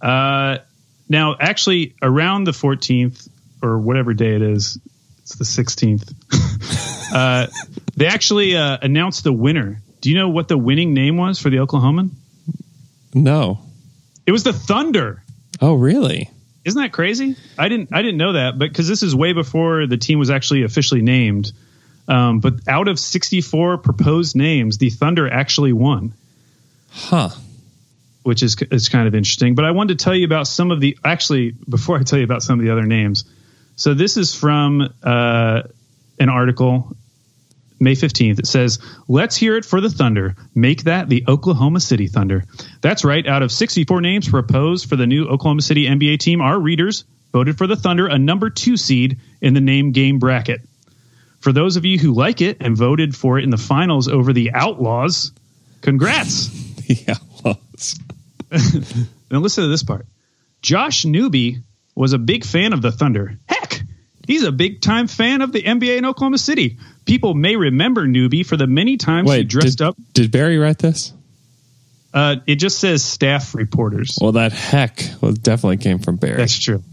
[0.01, 0.57] Uh,
[1.09, 3.29] now, actually, around the 14th
[3.61, 4.77] or whatever day it is,
[5.19, 6.13] it's the 16th.
[7.13, 7.47] uh,
[7.95, 9.81] they actually uh, announced the winner.
[10.01, 12.11] Do you know what the winning name was for the Oklahoman?
[13.13, 13.59] No.
[14.25, 15.23] It was the Thunder.
[15.61, 16.29] Oh, really?
[16.65, 17.35] Isn't that crazy?
[17.57, 20.29] I didn't I didn't know that, but because this is way before the team was
[20.29, 21.51] actually officially named.
[22.09, 26.13] Um, but out of 64 proposed names, the Thunder actually won.
[26.89, 27.29] Huh.
[28.23, 29.55] which is is kind of interesting.
[29.55, 32.25] But I wanted to tell you about some of the actually before I tell you
[32.25, 33.23] about some of the other names.
[33.77, 35.63] So this is from uh,
[36.19, 36.95] an article,
[37.79, 38.39] May fifteenth.
[38.39, 40.35] It says, "Let's hear it for the Thunder.
[40.55, 42.45] Make that the Oklahoma City Thunder."
[42.81, 43.25] That's right.
[43.25, 47.03] Out of sixty four names proposed for the new Oklahoma City NBA team, our readers
[47.33, 50.61] voted for the Thunder, a number two seed in the name game bracket.
[51.39, 54.33] For those of you who like it and voted for it in the finals over
[54.33, 55.31] the Outlaws,
[55.81, 56.49] congrats.
[56.89, 57.15] Yeah.
[57.43, 57.59] well,
[59.29, 60.05] Now listen to this part.
[60.61, 61.57] Josh Newby
[61.95, 63.37] was a big fan of the Thunder.
[63.49, 63.66] Heck,
[64.27, 66.77] he's a big time fan of the NBA in Oklahoma City.
[67.05, 69.97] People may remember Newbie for the many times he dressed did, up.
[70.13, 71.13] Did Berry write this?
[72.13, 74.17] Uh, it just says staff reporters.
[74.21, 76.37] Well, that heck well, definitely came from Berry.
[76.37, 76.83] That's true.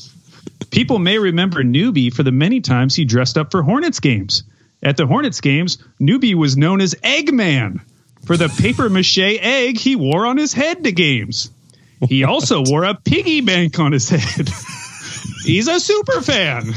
[0.70, 4.42] People may remember Newbie for the many times he dressed up for Hornets games.
[4.82, 7.80] At the Hornets games, Newbie was known as Eggman
[8.24, 11.50] for the paper mache egg he wore on his head to games.
[12.08, 14.48] He also wore a piggy bank on his head.
[15.44, 16.68] He's a super fan.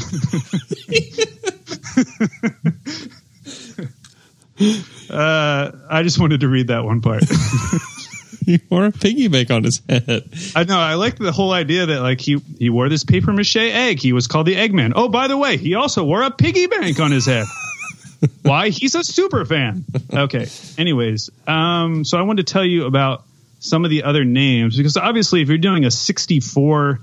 [5.10, 7.24] uh, I just wanted to read that one part.
[8.44, 10.28] he wore a piggy bank on his head.
[10.56, 10.78] I know.
[10.78, 14.00] I like the whole idea that like he he wore this paper mache egg.
[14.00, 14.92] He was called the Eggman.
[14.96, 17.46] Oh, by the way, he also wore a piggy bank on his head.
[18.42, 18.70] Why?
[18.70, 19.84] He's a super fan.
[20.12, 20.46] Okay.
[20.76, 23.24] Anyways, um, so I wanted to tell you about
[23.60, 27.00] some of the other names because obviously, if you're doing a 64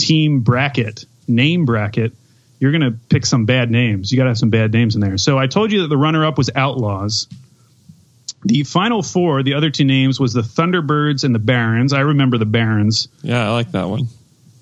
[0.00, 2.12] team bracket, name bracket,
[2.58, 4.10] you're going to pick some bad names.
[4.12, 5.16] You got to have some bad names in there.
[5.18, 7.26] So I told you that the runner up was Outlaws.
[8.44, 11.92] The final four, the other two names, was the Thunderbirds and the Barons.
[11.92, 14.08] I remember the Barons, Yeah, I like that one.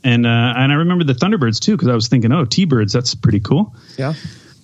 [0.03, 3.15] and uh, and I remember the Thunderbirds too because I was thinking, oh, T-Birds, that's
[3.15, 3.75] pretty cool.
[3.97, 4.15] Yeah.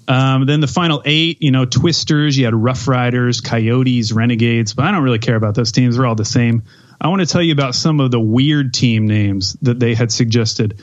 [0.08, 4.84] Um, then the final eight, you know, Twisters, you had Rough Riders, Coyotes, Renegades, but
[4.84, 5.96] I don't really care about those teams.
[5.96, 6.62] They're all the same.
[7.00, 10.10] I want to tell you about some of the weird team names that they had
[10.12, 10.80] suggested,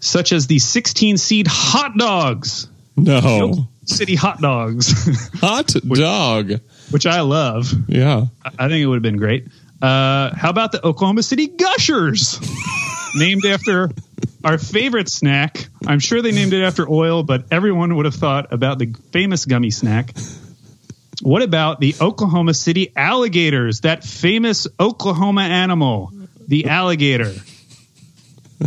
[0.00, 3.68] such as the 16 seed Hot Dogs, No.
[3.84, 6.52] City Hot Dogs, Hot dog.
[6.90, 7.72] which I love.
[7.88, 8.26] Yeah.
[8.44, 9.46] I think it would have been great.
[9.80, 12.38] Uh, how about the Oklahoma City Gushers?
[13.14, 13.90] named after
[14.44, 15.68] our favorite snack.
[15.86, 19.46] I'm sure they named it after oil, but everyone would have thought about the famous
[19.46, 20.14] gummy snack.
[21.22, 23.80] What about the Oklahoma City alligators?
[23.80, 26.12] That famous Oklahoma animal,
[26.46, 27.34] the alligator.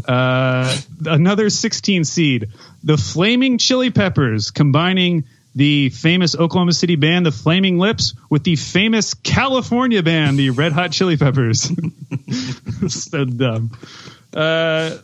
[0.06, 2.49] Uh, another 16 seed,
[2.84, 5.26] the Flaming Chili Peppers, combining
[5.56, 10.72] the famous Oklahoma City band, the Flaming Lips, with the famous California band, the Red
[10.72, 11.70] Hot Chili Peppers.
[12.88, 13.72] so dumb.
[14.34, 14.97] Uh,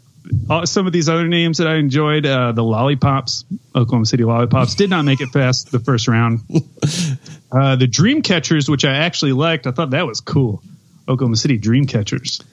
[0.66, 4.90] some of these other names that I enjoyed, uh, the Lollipops, Oklahoma City Lollipops, did
[4.90, 6.42] not make it past the first round.
[7.50, 10.62] Uh, the Dreamcatchers, which I actually liked, I thought that was cool.
[11.08, 12.44] Oklahoma City Dreamcatchers.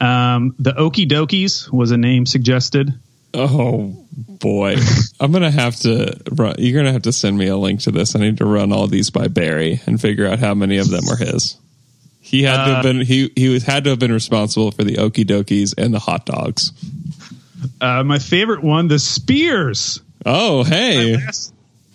[0.00, 2.94] Um, the Okie Dokies was a name suggested.
[3.34, 4.76] Oh boy,
[5.18, 6.20] I'm gonna have to.
[6.30, 8.14] Run, you're gonna have to send me a link to this.
[8.14, 11.04] I need to run all these by Berry and figure out how many of them
[11.06, 11.56] were his.
[12.24, 14.94] He had to have been he he was had to have been responsible for the
[14.94, 16.72] okie dokies and the hot dogs.
[17.80, 20.00] Uh, my favorite one, the Spears.
[20.24, 21.16] Oh hey,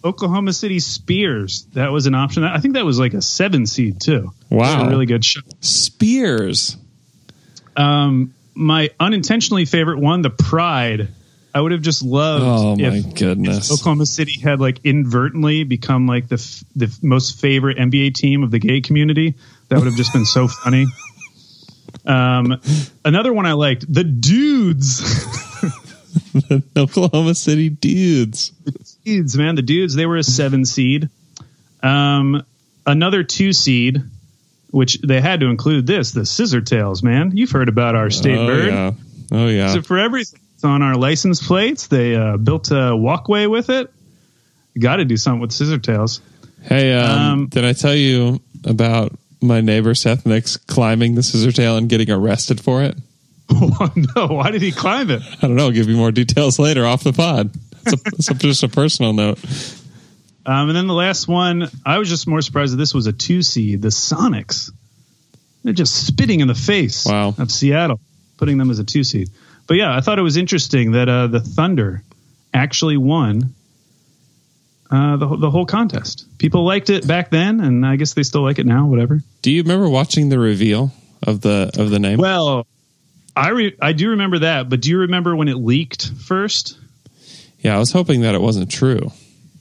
[0.03, 1.65] Oklahoma City Spears.
[1.73, 2.43] That was an option.
[2.43, 4.32] I think that was like a seven seed too.
[4.49, 4.86] Wow.
[4.86, 5.43] A really good shot.
[5.61, 6.78] Spears.
[7.75, 11.07] Um, my unintentionally favorite one, the Pride.
[11.53, 13.71] I would have just loved Oh my if goodness.
[13.71, 18.51] Oklahoma City had like inadvertently become like the f- the most favorite NBA team of
[18.51, 19.36] the gay community.
[19.70, 20.86] That would have just been so funny.
[22.05, 22.61] Um,
[23.03, 25.26] another one I liked, the dudes.
[26.34, 28.51] The Oklahoma City dudes.
[28.63, 28.72] The
[29.05, 29.93] dudes, man, the dudes.
[29.95, 31.09] They were a seven seed.
[31.84, 32.43] Um,
[32.86, 34.01] another two seed,
[34.72, 37.36] which they had to include this, the Scissor Tails, man.
[37.36, 38.68] You've heard about our state oh bird.
[38.68, 38.91] yeah.
[39.32, 39.76] Oh yeah.
[39.76, 40.39] It for everything.
[40.55, 41.88] It's on our license plates.
[41.88, 43.91] They uh, built a walkway with it.
[44.80, 46.22] Got to do something with Scissor Tails.
[46.63, 51.51] Hey, um, Um, did I tell you about my neighbor Seth Nix climbing the scissor
[51.51, 52.95] tail and getting arrested for it?
[53.49, 55.21] Oh, no, why did he climb it?
[55.41, 55.65] I don't know.
[55.65, 57.51] I'll give you more details later off the pod.
[57.85, 59.39] It's, a, it's a, just a personal note.
[60.45, 63.13] Um, and then the last one, I was just more surprised that this was a
[63.13, 63.81] two seed.
[63.81, 64.71] The Sonics,
[65.63, 67.35] they're just spitting in the face Wow.
[67.38, 67.99] of Seattle,
[68.38, 69.29] putting them as a two seed.
[69.67, 72.01] But yeah, I thought it was interesting that uh, the Thunder
[72.53, 73.53] actually won
[74.89, 76.25] uh, the the whole contest.
[76.38, 78.85] People liked it back then, and I guess they still like it now.
[78.88, 79.21] Whatever.
[79.41, 80.91] Do you remember watching the reveal
[81.23, 82.17] of the of the name?
[82.19, 82.65] Well,
[83.35, 86.77] I re- I do remember that, but do you remember when it leaked first?
[87.59, 89.11] yeah, I was hoping that it wasn't true.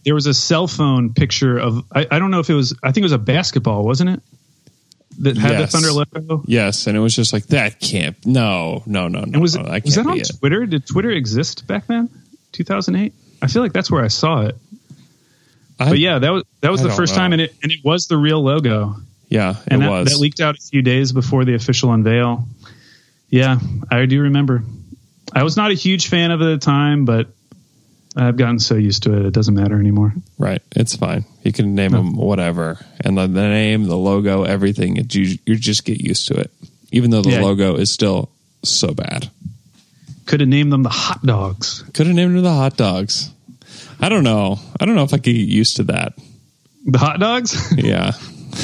[0.05, 2.93] There was a cell phone picture of I, I don't know if it was I
[2.93, 4.21] think it was a basketball, wasn't it?
[5.19, 5.73] That had Yes.
[5.73, 6.45] the Thunder logo.
[6.47, 8.17] Yes, and it was just like that can't.
[8.27, 9.25] No, no, no, no.
[9.25, 10.31] And was, no, that was that on it.
[10.39, 10.67] Twitter?
[10.67, 12.11] Did Twitter exist back then?
[12.53, 13.15] 2008?
[13.43, 14.57] I feel like that's where I saw it.
[15.79, 17.19] I- But yeah, that was that was I the first know.
[17.19, 18.97] time, and it and it was the real logo,
[19.29, 20.09] yeah, and it that, was.
[20.13, 22.47] that leaked out a few days before the official unveil.
[23.29, 23.59] Yeah,
[23.91, 24.63] I do remember.
[25.35, 27.29] I was not a huge fan of it at the time, but
[28.17, 30.15] I've gotten so used to it, it doesn't matter anymore.
[30.39, 31.25] Right, it's fine.
[31.43, 34.97] You can name them whatever, and the, the name, the logo, everything.
[34.97, 36.51] It, you you just get used to it,
[36.93, 37.43] even though the Yeah.
[37.43, 38.31] logo is still
[38.63, 39.29] so bad.
[40.25, 41.85] Could have named them the hot dogs.
[41.93, 43.31] Could have named them the hot dogs.
[44.01, 44.59] I don't know.
[44.81, 46.15] I don't know if I could get used to that.
[46.85, 47.73] The hot dogs?
[47.77, 48.13] Yeah,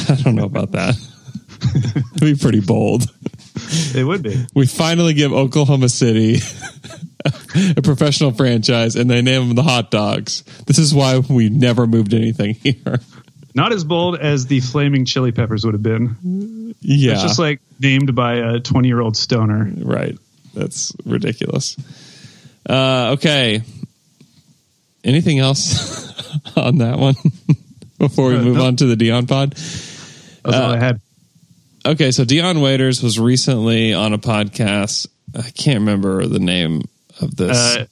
[0.08, 0.94] I don't know about that.
[2.16, 3.04] It'd be pretty bold.
[3.94, 4.44] it would be.
[4.54, 6.36] We finally give Oklahoma City
[7.76, 10.42] a professional franchise, and they name them the hot dogs.
[10.66, 13.00] This is why we never moved anything here.
[13.54, 16.74] Not as bold as the flaming chili peppers would have been.
[16.80, 19.70] Yeah, It's just like named by a 20 year old stoner.
[19.76, 20.18] Right.
[20.54, 21.76] That's ridiculous.
[22.68, 23.62] Uh, okay.
[25.04, 26.08] Anything else
[26.56, 27.14] on that one
[27.98, 28.64] before we Uh, move no.
[28.66, 29.52] on to the Dion pod?
[29.52, 31.00] That's all Uh, I had.
[31.84, 35.08] Okay, so Dion Waiters was recently on a podcast.
[35.36, 36.82] I can't remember the name
[37.20, 37.56] of this.
[37.76, 37.86] Uh,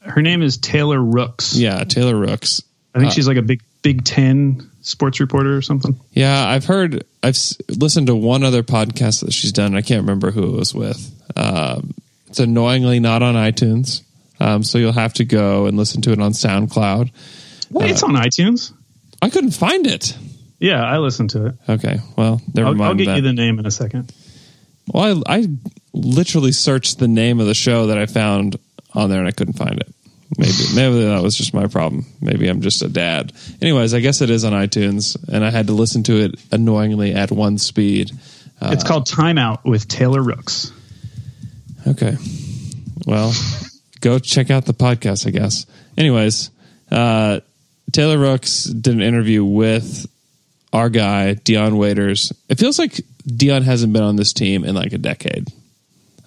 [0.00, 1.54] her name is Taylor Rooks.
[1.56, 2.62] yeah, Taylor Rooks.
[2.94, 5.94] I think uh, she's like a big Big Ten sports reporter or something.
[6.12, 7.04] Yeah, I've heard.
[7.22, 9.76] I've s- listened to one other podcast that she's done.
[9.76, 11.12] I can't remember who it was with.
[11.36, 11.92] Um,
[12.28, 14.02] it's annoyingly not on iTunes,
[14.40, 17.10] um, so you'll have to go and listen to it on SoundCloud.
[17.70, 18.72] Wait, it's on iTunes.
[19.22, 20.16] I couldn't find it.
[20.58, 21.54] Yeah, I listened to it.
[21.68, 23.16] Okay, well, never I'll, mind I'll get that.
[23.16, 24.12] you the name in a second.
[24.92, 25.46] well, I, I
[25.92, 28.58] literally searched the name of the show that I found
[28.94, 29.92] on there and I couldn't find it.
[30.38, 32.04] Maybe maybe that was just my problem.
[32.20, 33.32] Maybe I'm just a dad.
[33.62, 37.14] Anyways, I guess it is on iTunes, and I had to listen to it annoyingly
[37.14, 38.10] at one speed.
[38.60, 40.72] Uh, It's called Timeout with Taylor Rooks.
[41.86, 42.16] Okay.
[43.06, 43.32] Well,
[44.00, 45.66] go check out the podcast, I guess.
[45.96, 46.50] Anyways,
[46.90, 47.40] uh,
[47.92, 50.06] Taylor Rooks did an interview with
[50.72, 52.32] our guy, Dion Waiters.
[52.48, 55.48] It feels like Dion hasn't been on this team in like a decade.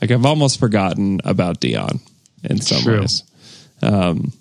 [0.02, 2.00] Like I've almost forgotten about Dion
[2.44, 3.02] in some True.
[3.02, 3.24] ways.
[3.82, 4.32] Um,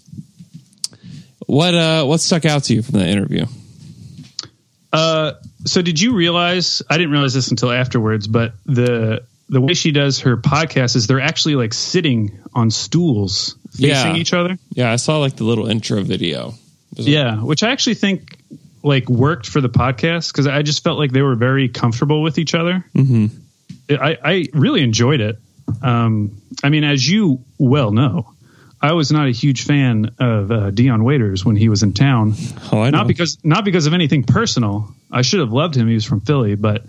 [1.47, 3.47] what uh, what stuck out to you from the interview?
[4.93, 5.33] Uh,
[5.65, 6.83] so did you realize?
[6.89, 11.07] I didn't realize this until afterwards, but the the way she does her podcast is
[11.07, 14.17] they're actually like sitting on stools facing Yeah.
[14.17, 14.59] each other.
[14.71, 16.55] Yeah, I saw like the little intro video.
[16.95, 18.37] Yeah, which I actually think
[18.83, 22.39] like worked for the podcast because I just felt like they were very comfortable with
[22.39, 22.85] each other.
[22.95, 23.27] Mm-hmm.
[23.91, 25.39] I, I really enjoyed it.
[25.83, 28.33] Um, I mean, as you well know,
[28.81, 32.35] I was not a huge fan of uh, Dion Waiters when he was in town.
[32.73, 32.99] Oh, I know.
[32.99, 34.95] Not because not because of anything personal.
[35.11, 35.89] I should have loved him.
[35.89, 36.85] He was from Philly, but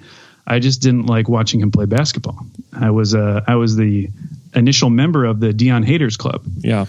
[0.49, 2.45] I just didn't like watching him play basketball.
[2.73, 4.09] I was uh, I was the
[4.55, 6.43] initial member of the Dion Haters Club.
[6.57, 6.85] Yeah.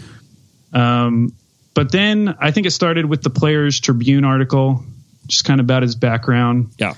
[0.72, 1.32] Um,
[1.74, 4.84] but then I think it started with the Players Tribune article,
[5.26, 6.70] just kind of about his background.
[6.78, 6.94] Yeah.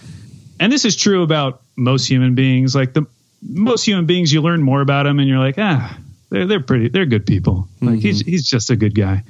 [0.61, 2.75] And this is true about most human beings.
[2.75, 3.07] Like the
[3.43, 5.99] most human beings, you learn more about them, and you're like, ah,
[6.31, 7.69] they're they're pretty, they're good people.
[7.81, 9.25] Like he's he's just a good guy.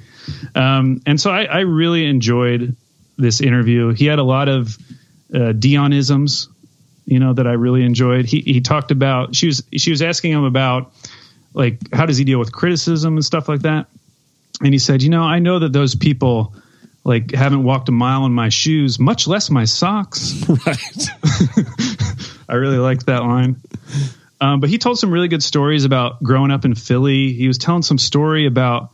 [0.55, 2.75] Um, and so I, I really enjoyed
[3.17, 3.93] this interview.
[3.93, 4.77] He had a lot of
[5.33, 6.47] uh, Dionisms,
[7.05, 8.25] you know, that I really enjoyed.
[8.25, 10.93] He he talked about she was she was asking him about
[11.53, 13.87] like how does he deal with criticism and stuff like that.
[14.61, 16.55] And he said, you know, I know that those people
[17.03, 20.43] like haven't walked a mile in my shoes, much less my socks.
[20.65, 21.07] Right.
[22.49, 23.61] I really liked that line.
[24.39, 27.33] Um, but he told some really good stories about growing up in Philly.
[27.33, 28.91] He was telling some story about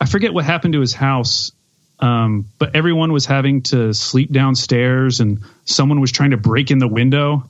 [0.00, 1.52] I forget what happened to his house,
[2.00, 6.78] um, but everyone was having to sleep downstairs, and someone was trying to break in
[6.78, 7.44] the window.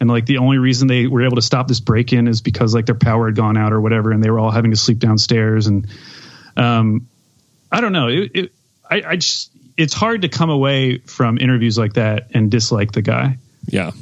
[0.00, 2.74] And like the only reason they were able to stop this break in is because
[2.74, 4.98] like their power had gone out or whatever, and they were all having to sleep
[4.98, 5.68] downstairs.
[5.68, 5.86] And
[6.56, 7.06] um,
[7.70, 8.08] I don't know.
[8.08, 8.52] It, it,
[8.90, 13.02] I, I just it's hard to come away from interviews like that and dislike the
[13.02, 13.38] guy.
[13.66, 13.92] Yeah.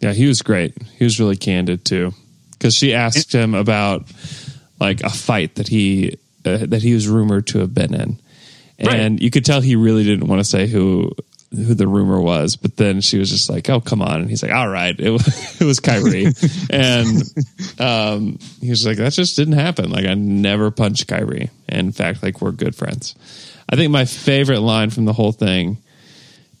[0.00, 0.12] Yeah.
[0.12, 0.80] He was great.
[0.96, 2.14] He was really candid too.
[2.52, 4.06] Because she asked him about
[4.80, 8.20] like a fight that he uh, that he was rumored to have been in,
[8.78, 9.22] and Right.
[9.22, 11.10] you could tell he really didn't want to say who
[11.50, 12.56] who the rumor was.
[12.56, 15.10] But then she was just like, "Oh, come on!" And he's like, "All right, it
[15.10, 15.26] was,
[15.60, 16.26] it was Kyrie,"
[16.70, 17.22] and
[17.78, 19.90] um, he was like, "That just didn't happen.
[19.90, 21.50] Like, I never punched Kyrie.
[21.68, 23.14] In fact, like we're good friends."
[23.70, 25.78] I think my favorite line from the whole thing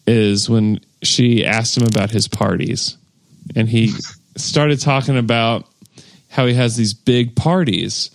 [0.06, 2.96] is when she asked him about his parties
[3.54, 3.92] and he
[4.36, 5.66] started talking about
[6.28, 8.10] how he has these big parties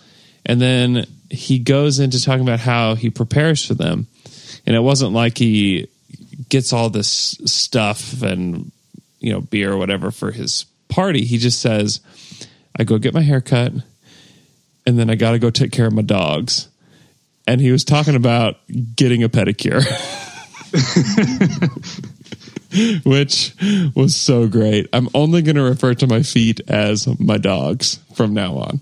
[0.46, 4.06] and then he goes into talking about how he prepares for them
[4.66, 5.88] and it wasn't like he
[6.48, 8.70] gets all this stuff and
[9.20, 12.00] you know beer or whatever for his party he just says
[12.78, 13.72] i go get my hair cut
[14.86, 16.68] and then i got to go take care of my dogs
[17.46, 18.56] and he was talking about
[18.94, 19.82] getting a pedicure
[23.04, 23.54] which
[23.94, 24.88] was so great.
[24.92, 28.80] I'm only going to refer to my feet as my dogs from now on.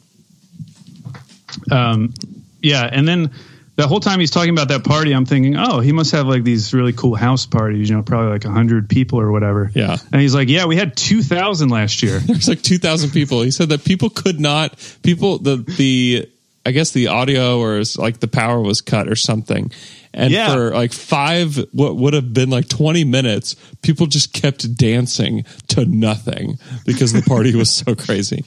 [1.71, 2.15] Um,
[2.61, 3.31] yeah, and then
[3.77, 6.45] the whole time he's talking about that party, I'm thinking, oh, he must have like
[6.45, 9.71] these really cool house parties, you know, probably like hundred people or whatever.
[9.75, 9.97] Yeah.
[10.13, 12.19] and he's like, yeah, we had two thousand last year.
[12.25, 13.41] There's like 2,000 people.
[13.43, 16.29] He said that people could not, people, the, the,
[16.67, 19.73] I guess the audio or like the power was cut or something.
[20.15, 20.55] And Yeah.
[20.55, 25.87] for like five, what would have been like 20 minutes, people just kept dancing to
[25.87, 28.45] nothing because the party was so crazy.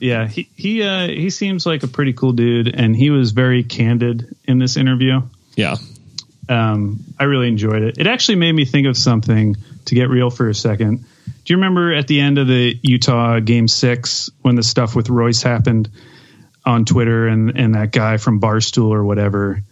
[0.00, 3.64] Yeah, he he uh, he seems like a pretty cool dude, and he was very
[3.64, 5.22] candid in this interview.
[5.56, 5.76] Yeah.
[6.48, 7.98] Um, I really enjoyed it.
[7.98, 11.04] It actually made me think of something to get real for a second.
[11.24, 15.10] Do you remember at the end of the Utah game six when the stuff with
[15.10, 15.90] Royce happened
[16.64, 19.62] on Twitter and, and that guy from Barstool or whatever,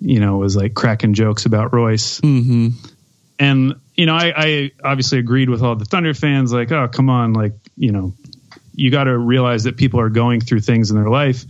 [0.00, 2.20] you know, was like cracking jokes about Royce?
[2.20, 2.68] Mm-hmm.
[3.38, 7.10] And, you know, I, I obviously agreed with all the Thunder fans, like, oh, come
[7.10, 8.14] on, like, you know,
[8.76, 11.44] you got to realize that people are going through things in their life.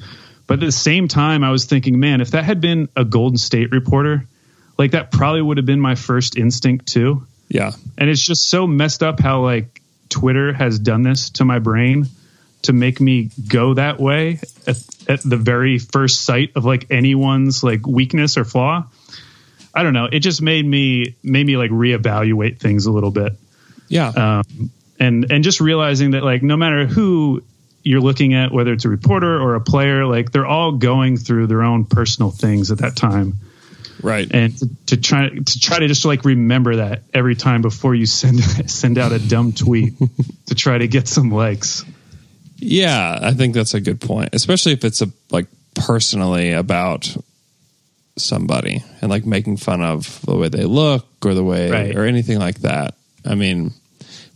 [0.46, 3.36] But at the same time, I was thinking, man, if that had been a Golden
[3.36, 4.26] State reporter,
[4.78, 7.26] like that probably would have been my first instinct too.
[7.48, 7.72] Yeah.
[7.98, 12.06] And it's just so messed up how like Twitter has done this to my brain
[12.62, 14.76] to make me go that way at,
[15.08, 18.84] at the very first sight of like anyone's like weakness or flaw.
[19.74, 20.06] I don't know.
[20.10, 23.34] It just made me made me like reevaluate things a little bit
[23.88, 24.08] Yeah.
[24.08, 27.42] um, and and just realizing that like no matter who
[27.82, 31.46] you're looking at, whether it's a reporter or a player, like they're all going through
[31.46, 33.34] their own personal things at that time,
[34.02, 34.28] right.
[34.32, 38.06] and to, to try to try to just like remember that every time before you
[38.06, 38.40] send
[38.70, 39.94] send out a dumb tweet
[40.46, 41.84] to try to get some likes.
[42.58, 47.14] Yeah, I think that's a good point, especially if it's a like personally about
[48.16, 51.94] somebody and like making fun of the way they look or the way Right.
[51.94, 52.94] or anything like that.
[53.24, 53.72] I mean,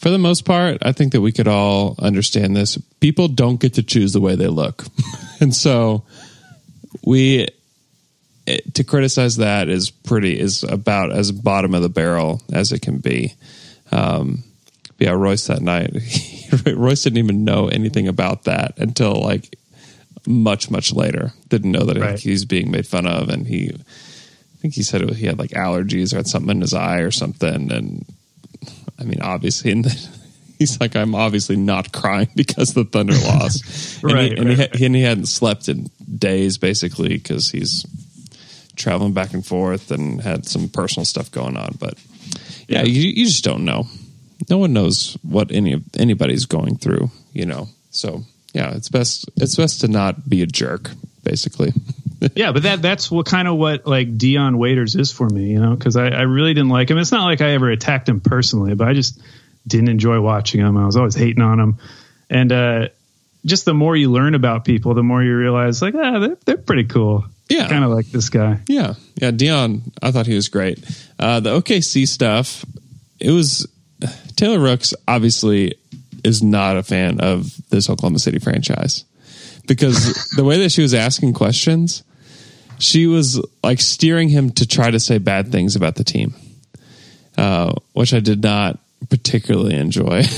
[0.01, 2.77] for the most part, I think that we could all understand this.
[3.01, 4.85] People don't get to choose the way they look.
[5.41, 6.05] and so
[7.05, 7.47] we
[8.47, 12.81] it, to criticize that is pretty is about as bottom of the barrel as it
[12.83, 13.35] can be.
[13.93, 14.43] Um,
[14.99, 15.93] yeah, Royce that night,
[16.67, 19.57] Royce didn't even know anything about that until like
[20.27, 21.33] much much later.
[21.49, 22.19] Didn't know that Right.
[22.19, 25.51] he's being made fun of, and he, I think he said it, he had like
[25.51, 27.71] allergies or had something in his eye or something.
[27.73, 28.05] And
[29.01, 29.87] I mean, obviously, and
[30.59, 34.57] he's like, I'm obviously not crying because the Thunder lost, and, Right, he, and, he,
[34.57, 37.87] right, and he hadn't slept in days basically because he's
[38.77, 41.77] traveling back and forth and had some personal stuff going on.
[41.79, 41.95] But
[42.69, 42.85] yeah, Yeah.
[42.85, 43.87] You, you just don't know.
[44.49, 47.69] No one knows what any of anybody's going through, you know.
[47.91, 48.23] So
[48.55, 50.91] yeah, it's best it's best to not be a jerk,
[51.23, 51.73] basically.
[52.35, 55.61] Yeah, but that that's what kind of what like Dion Waiters is for me, you
[55.61, 56.99] know, because I, I really didn't like him.
[56.99, 59.21] It's not like I ever attacked him personally, but I just
[59.67, 60.77] didn't enjoy watching him.
[60.77, 61.79] I was always hating on him,
[62.29, 62.89] and uh,
[63.45, 66.57] just the more you learn about people, the more you realize like ah, they're, they're
[66.57, 67.25] pretty cool.
[67.49, 67.69] Yeah.
[67.69, 68.61] kind of like this guy.
[68.69, 69.33] Yeah, yeah.
[69.33, 70.79] Dion, I thought he was great.
[71.19, 72.65] Uh, the OKC stuff,
[73.19, 73.67] it was
[74.37, 75.75] Taylor Rooks obviously
[76.23, 79.05] is not a fan of this Oklahoma City franchise
[79.67, 82.03] because the way that she was asking questions,
[82.81, 86.35] she was like steering him to try to say bad things about the team,
[87.37, 88.79] uh, which I did not
[89.09, 90.23] particularly enjoy.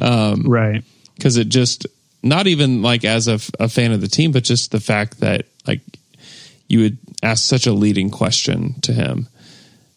[0.00, 0.84] Right.
[1.16, 1.86] because it just
[2.22, 5.80] not even like as a fan of the team, but just the fact that like
[6.68, 9.26] you would ask such a leading question to him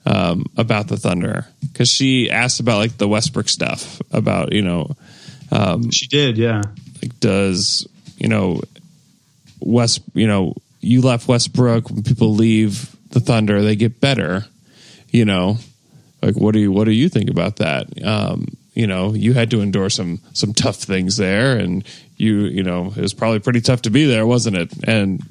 [0.06, 4.96] um, about the Thunder because she asked about like the Westbrook stuff about you know
[5.92, 6.62] She did, yeah.
[7.02, 7.88] like does
[8.18, 8.62] you know
[9.60, 14.46] West you know you left Westbrook when people leave the Thunder they get better
[15.12, 15.58] you know?
[16.22, 17.88] Like what do you what do you think about that?
[18.04, 21.84] Um you know you had to endure some some tough things there and
[22.16, 24.72] you you know it was probably pretty tough to be there wasn't it?
[24.88, 25.22] And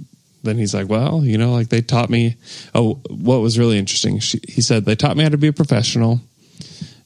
[0.42, 2.36] then he's like well you know like they taught me
[2.74, 5.52] oh what was really interesting she, he said they taught me how to be a
[5.52, 6.20] professional.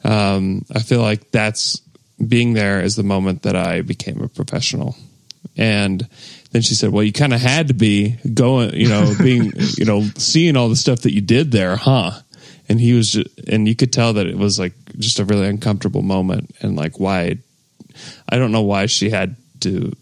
[0.03, 1.81] Um I feel like that's
[2.27, 4.97] being there is the moment that I became a professional.
[5.57, 6.09] And
[6.55, 9.85] then she said, "Well, you kind of had to be going, you know, being, you
[9.85, 12.13] know, seeing all the stuff that you did there, huh?"
[12.69, 15.49] And he was, just, and you could tell that it was like just a really
[15.49, 17.39] uncomfortable moment, and like why,
[18.29, 19.93] I don't know why she had to,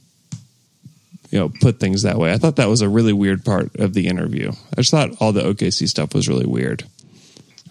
[1.30, 2.30] you know, put things that way.
[2.30, 4.52] I thought that was a really weird part of the interview.
[4.76, 6.84] I just thought all the OKC stuff was really weird.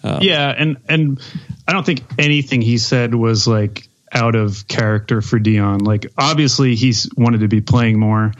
[0.02, 1.20] Um, yeah, and and
[1.68, 5.84] I don't think anything he said was like out of character for Dion.
[5.84, 8.32] Like obviously he's wanted to be playing more.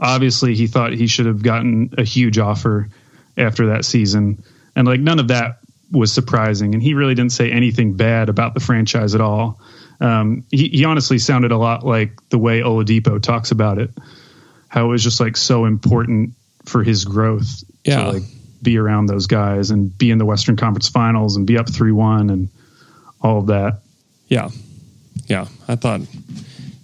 [0.00, 2.88] Obviously he thought he should have gotten a huge offer
[3.36, 4.42] after that season.
[4.74, 5.58] And like none of that
[5.92, 6.74] was surprising.
[6.74, 9.60] And he really didn't say anything bad about the franchise at all.
[10.00, 13.90] Um, he, he honestly sounded a lot like the way Oladipo talks about it,
[14.68, 16.30] how it was just like so important
[16.64, 18.04] for his growth Yeah.
[18.04, 18.22] to like
[18.62, 21.92] be around those guys and be in the Western Conference Finals and be up three
[21.92, 22.48] one and
[23.20, 23.80] all of that.
[24.28, 24.48] Yeah.
[25.26, 25.46] Yeah.
[25.68, 26.00] I thought,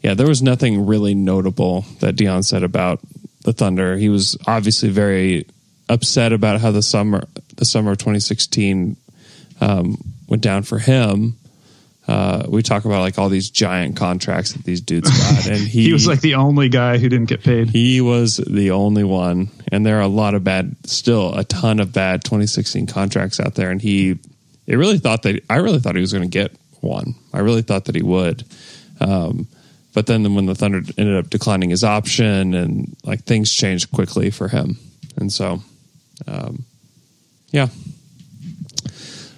[0.07, 3.01] yeah, there was nothing really notable that Dion said about
[3.43, 3.97] the Thunder.
[3.97, 5.49] He was obviously very
[5.89, 7.27] upset about how the summer,
[7.57, 8.97] the summer of 2016
[9.61, 9.99] um,
[10.29, 11.35] went down for him.
[12.07, 15.87] Uh, we talk about like all these giant contracts that these dudes got, and he,
[15.87, 17.71] He was like the only guy who didn't get paid.
[17.71, 21.81] he was the only one, and there are a lot of bad, still a ton
[21.81, 23.73] of bad 2016 contracts out there.
[23.73, 24.21] And he,
[24.69, 27.17] it really thought that I really thought he was going to get one.
[27.35, 28.45] I really thought that he would.
[29.01, 29.49] Um,
[29.97, 34.29] but then when the Thunder ended up declining his option, and like things changed quickly
[34.29, 34.77] for him,
[35.17, 35.63] and so,
[36.27, 36.67] um,
[37.51, 37.69] yeah.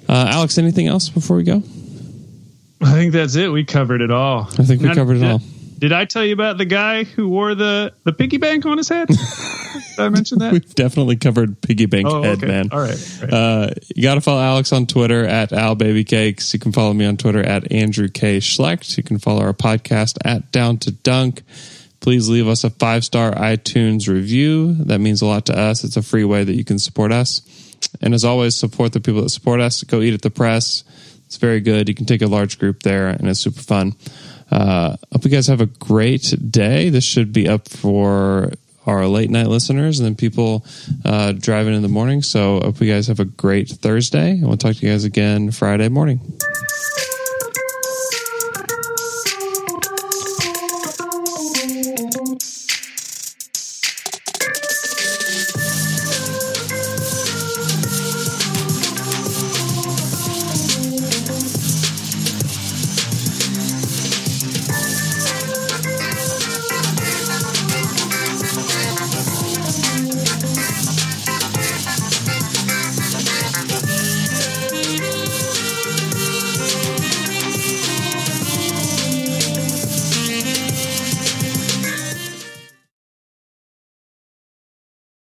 [0.08, 1.62] Uh, Alex, anything else before we go?
[2.82, 3.52] I think that's it.
[3.52, 4.48] We covered it all.
[4.58, 5.40] I think we covered it all.
[5.78, 8.88] Did I tell you about the guy who wore the the piggy bank on his
[8.88, 9.08] head?
[9.08, 9.18] did
[9.98, 10.52] I mention that?
[10.52, 12.46] We've definitely covered piggy bank Oh, head, okay.
[12.46, 12.68] man.
[12.72, 13.18] All right.
[13.22, 13.32] right.
[13.32, 16.52] Uh, you got to follow Alex on Twitter at AlBabyCakes.
[16.52, 18.38] You can follow me on Twitter at Andrew K.
[18.38, 18.96] Schlecht.
[18.96, 21.42] You can follow our podcast at Down to Dunk.
[22.00, 24.72] Please leave us a five star iTunes review.
[24.84, 25.84] That means a lot to us.
[25.84, 27.42] It's a free way that you can support us.
[28.00, 29.82] And as always, support the people that support us.
[29.84, 30.82] Go eat at the press.
[31.26, 31.88] It's very good.
[31.88, 33.94] You can take a large group there, and it's super fun.
[34.50, 36.88] Uh, hope you guys have a great day.
[36.90, 38.52] This should be up for
[38.86, 40.64] our late night listeners and then people
[41.04, 42.22] uh, driving in the morning.
[42.22, 45.50] So, hope you guys have a great Thursday, and we'll talk to you guys again
[45.50, 46.20] Friday morning.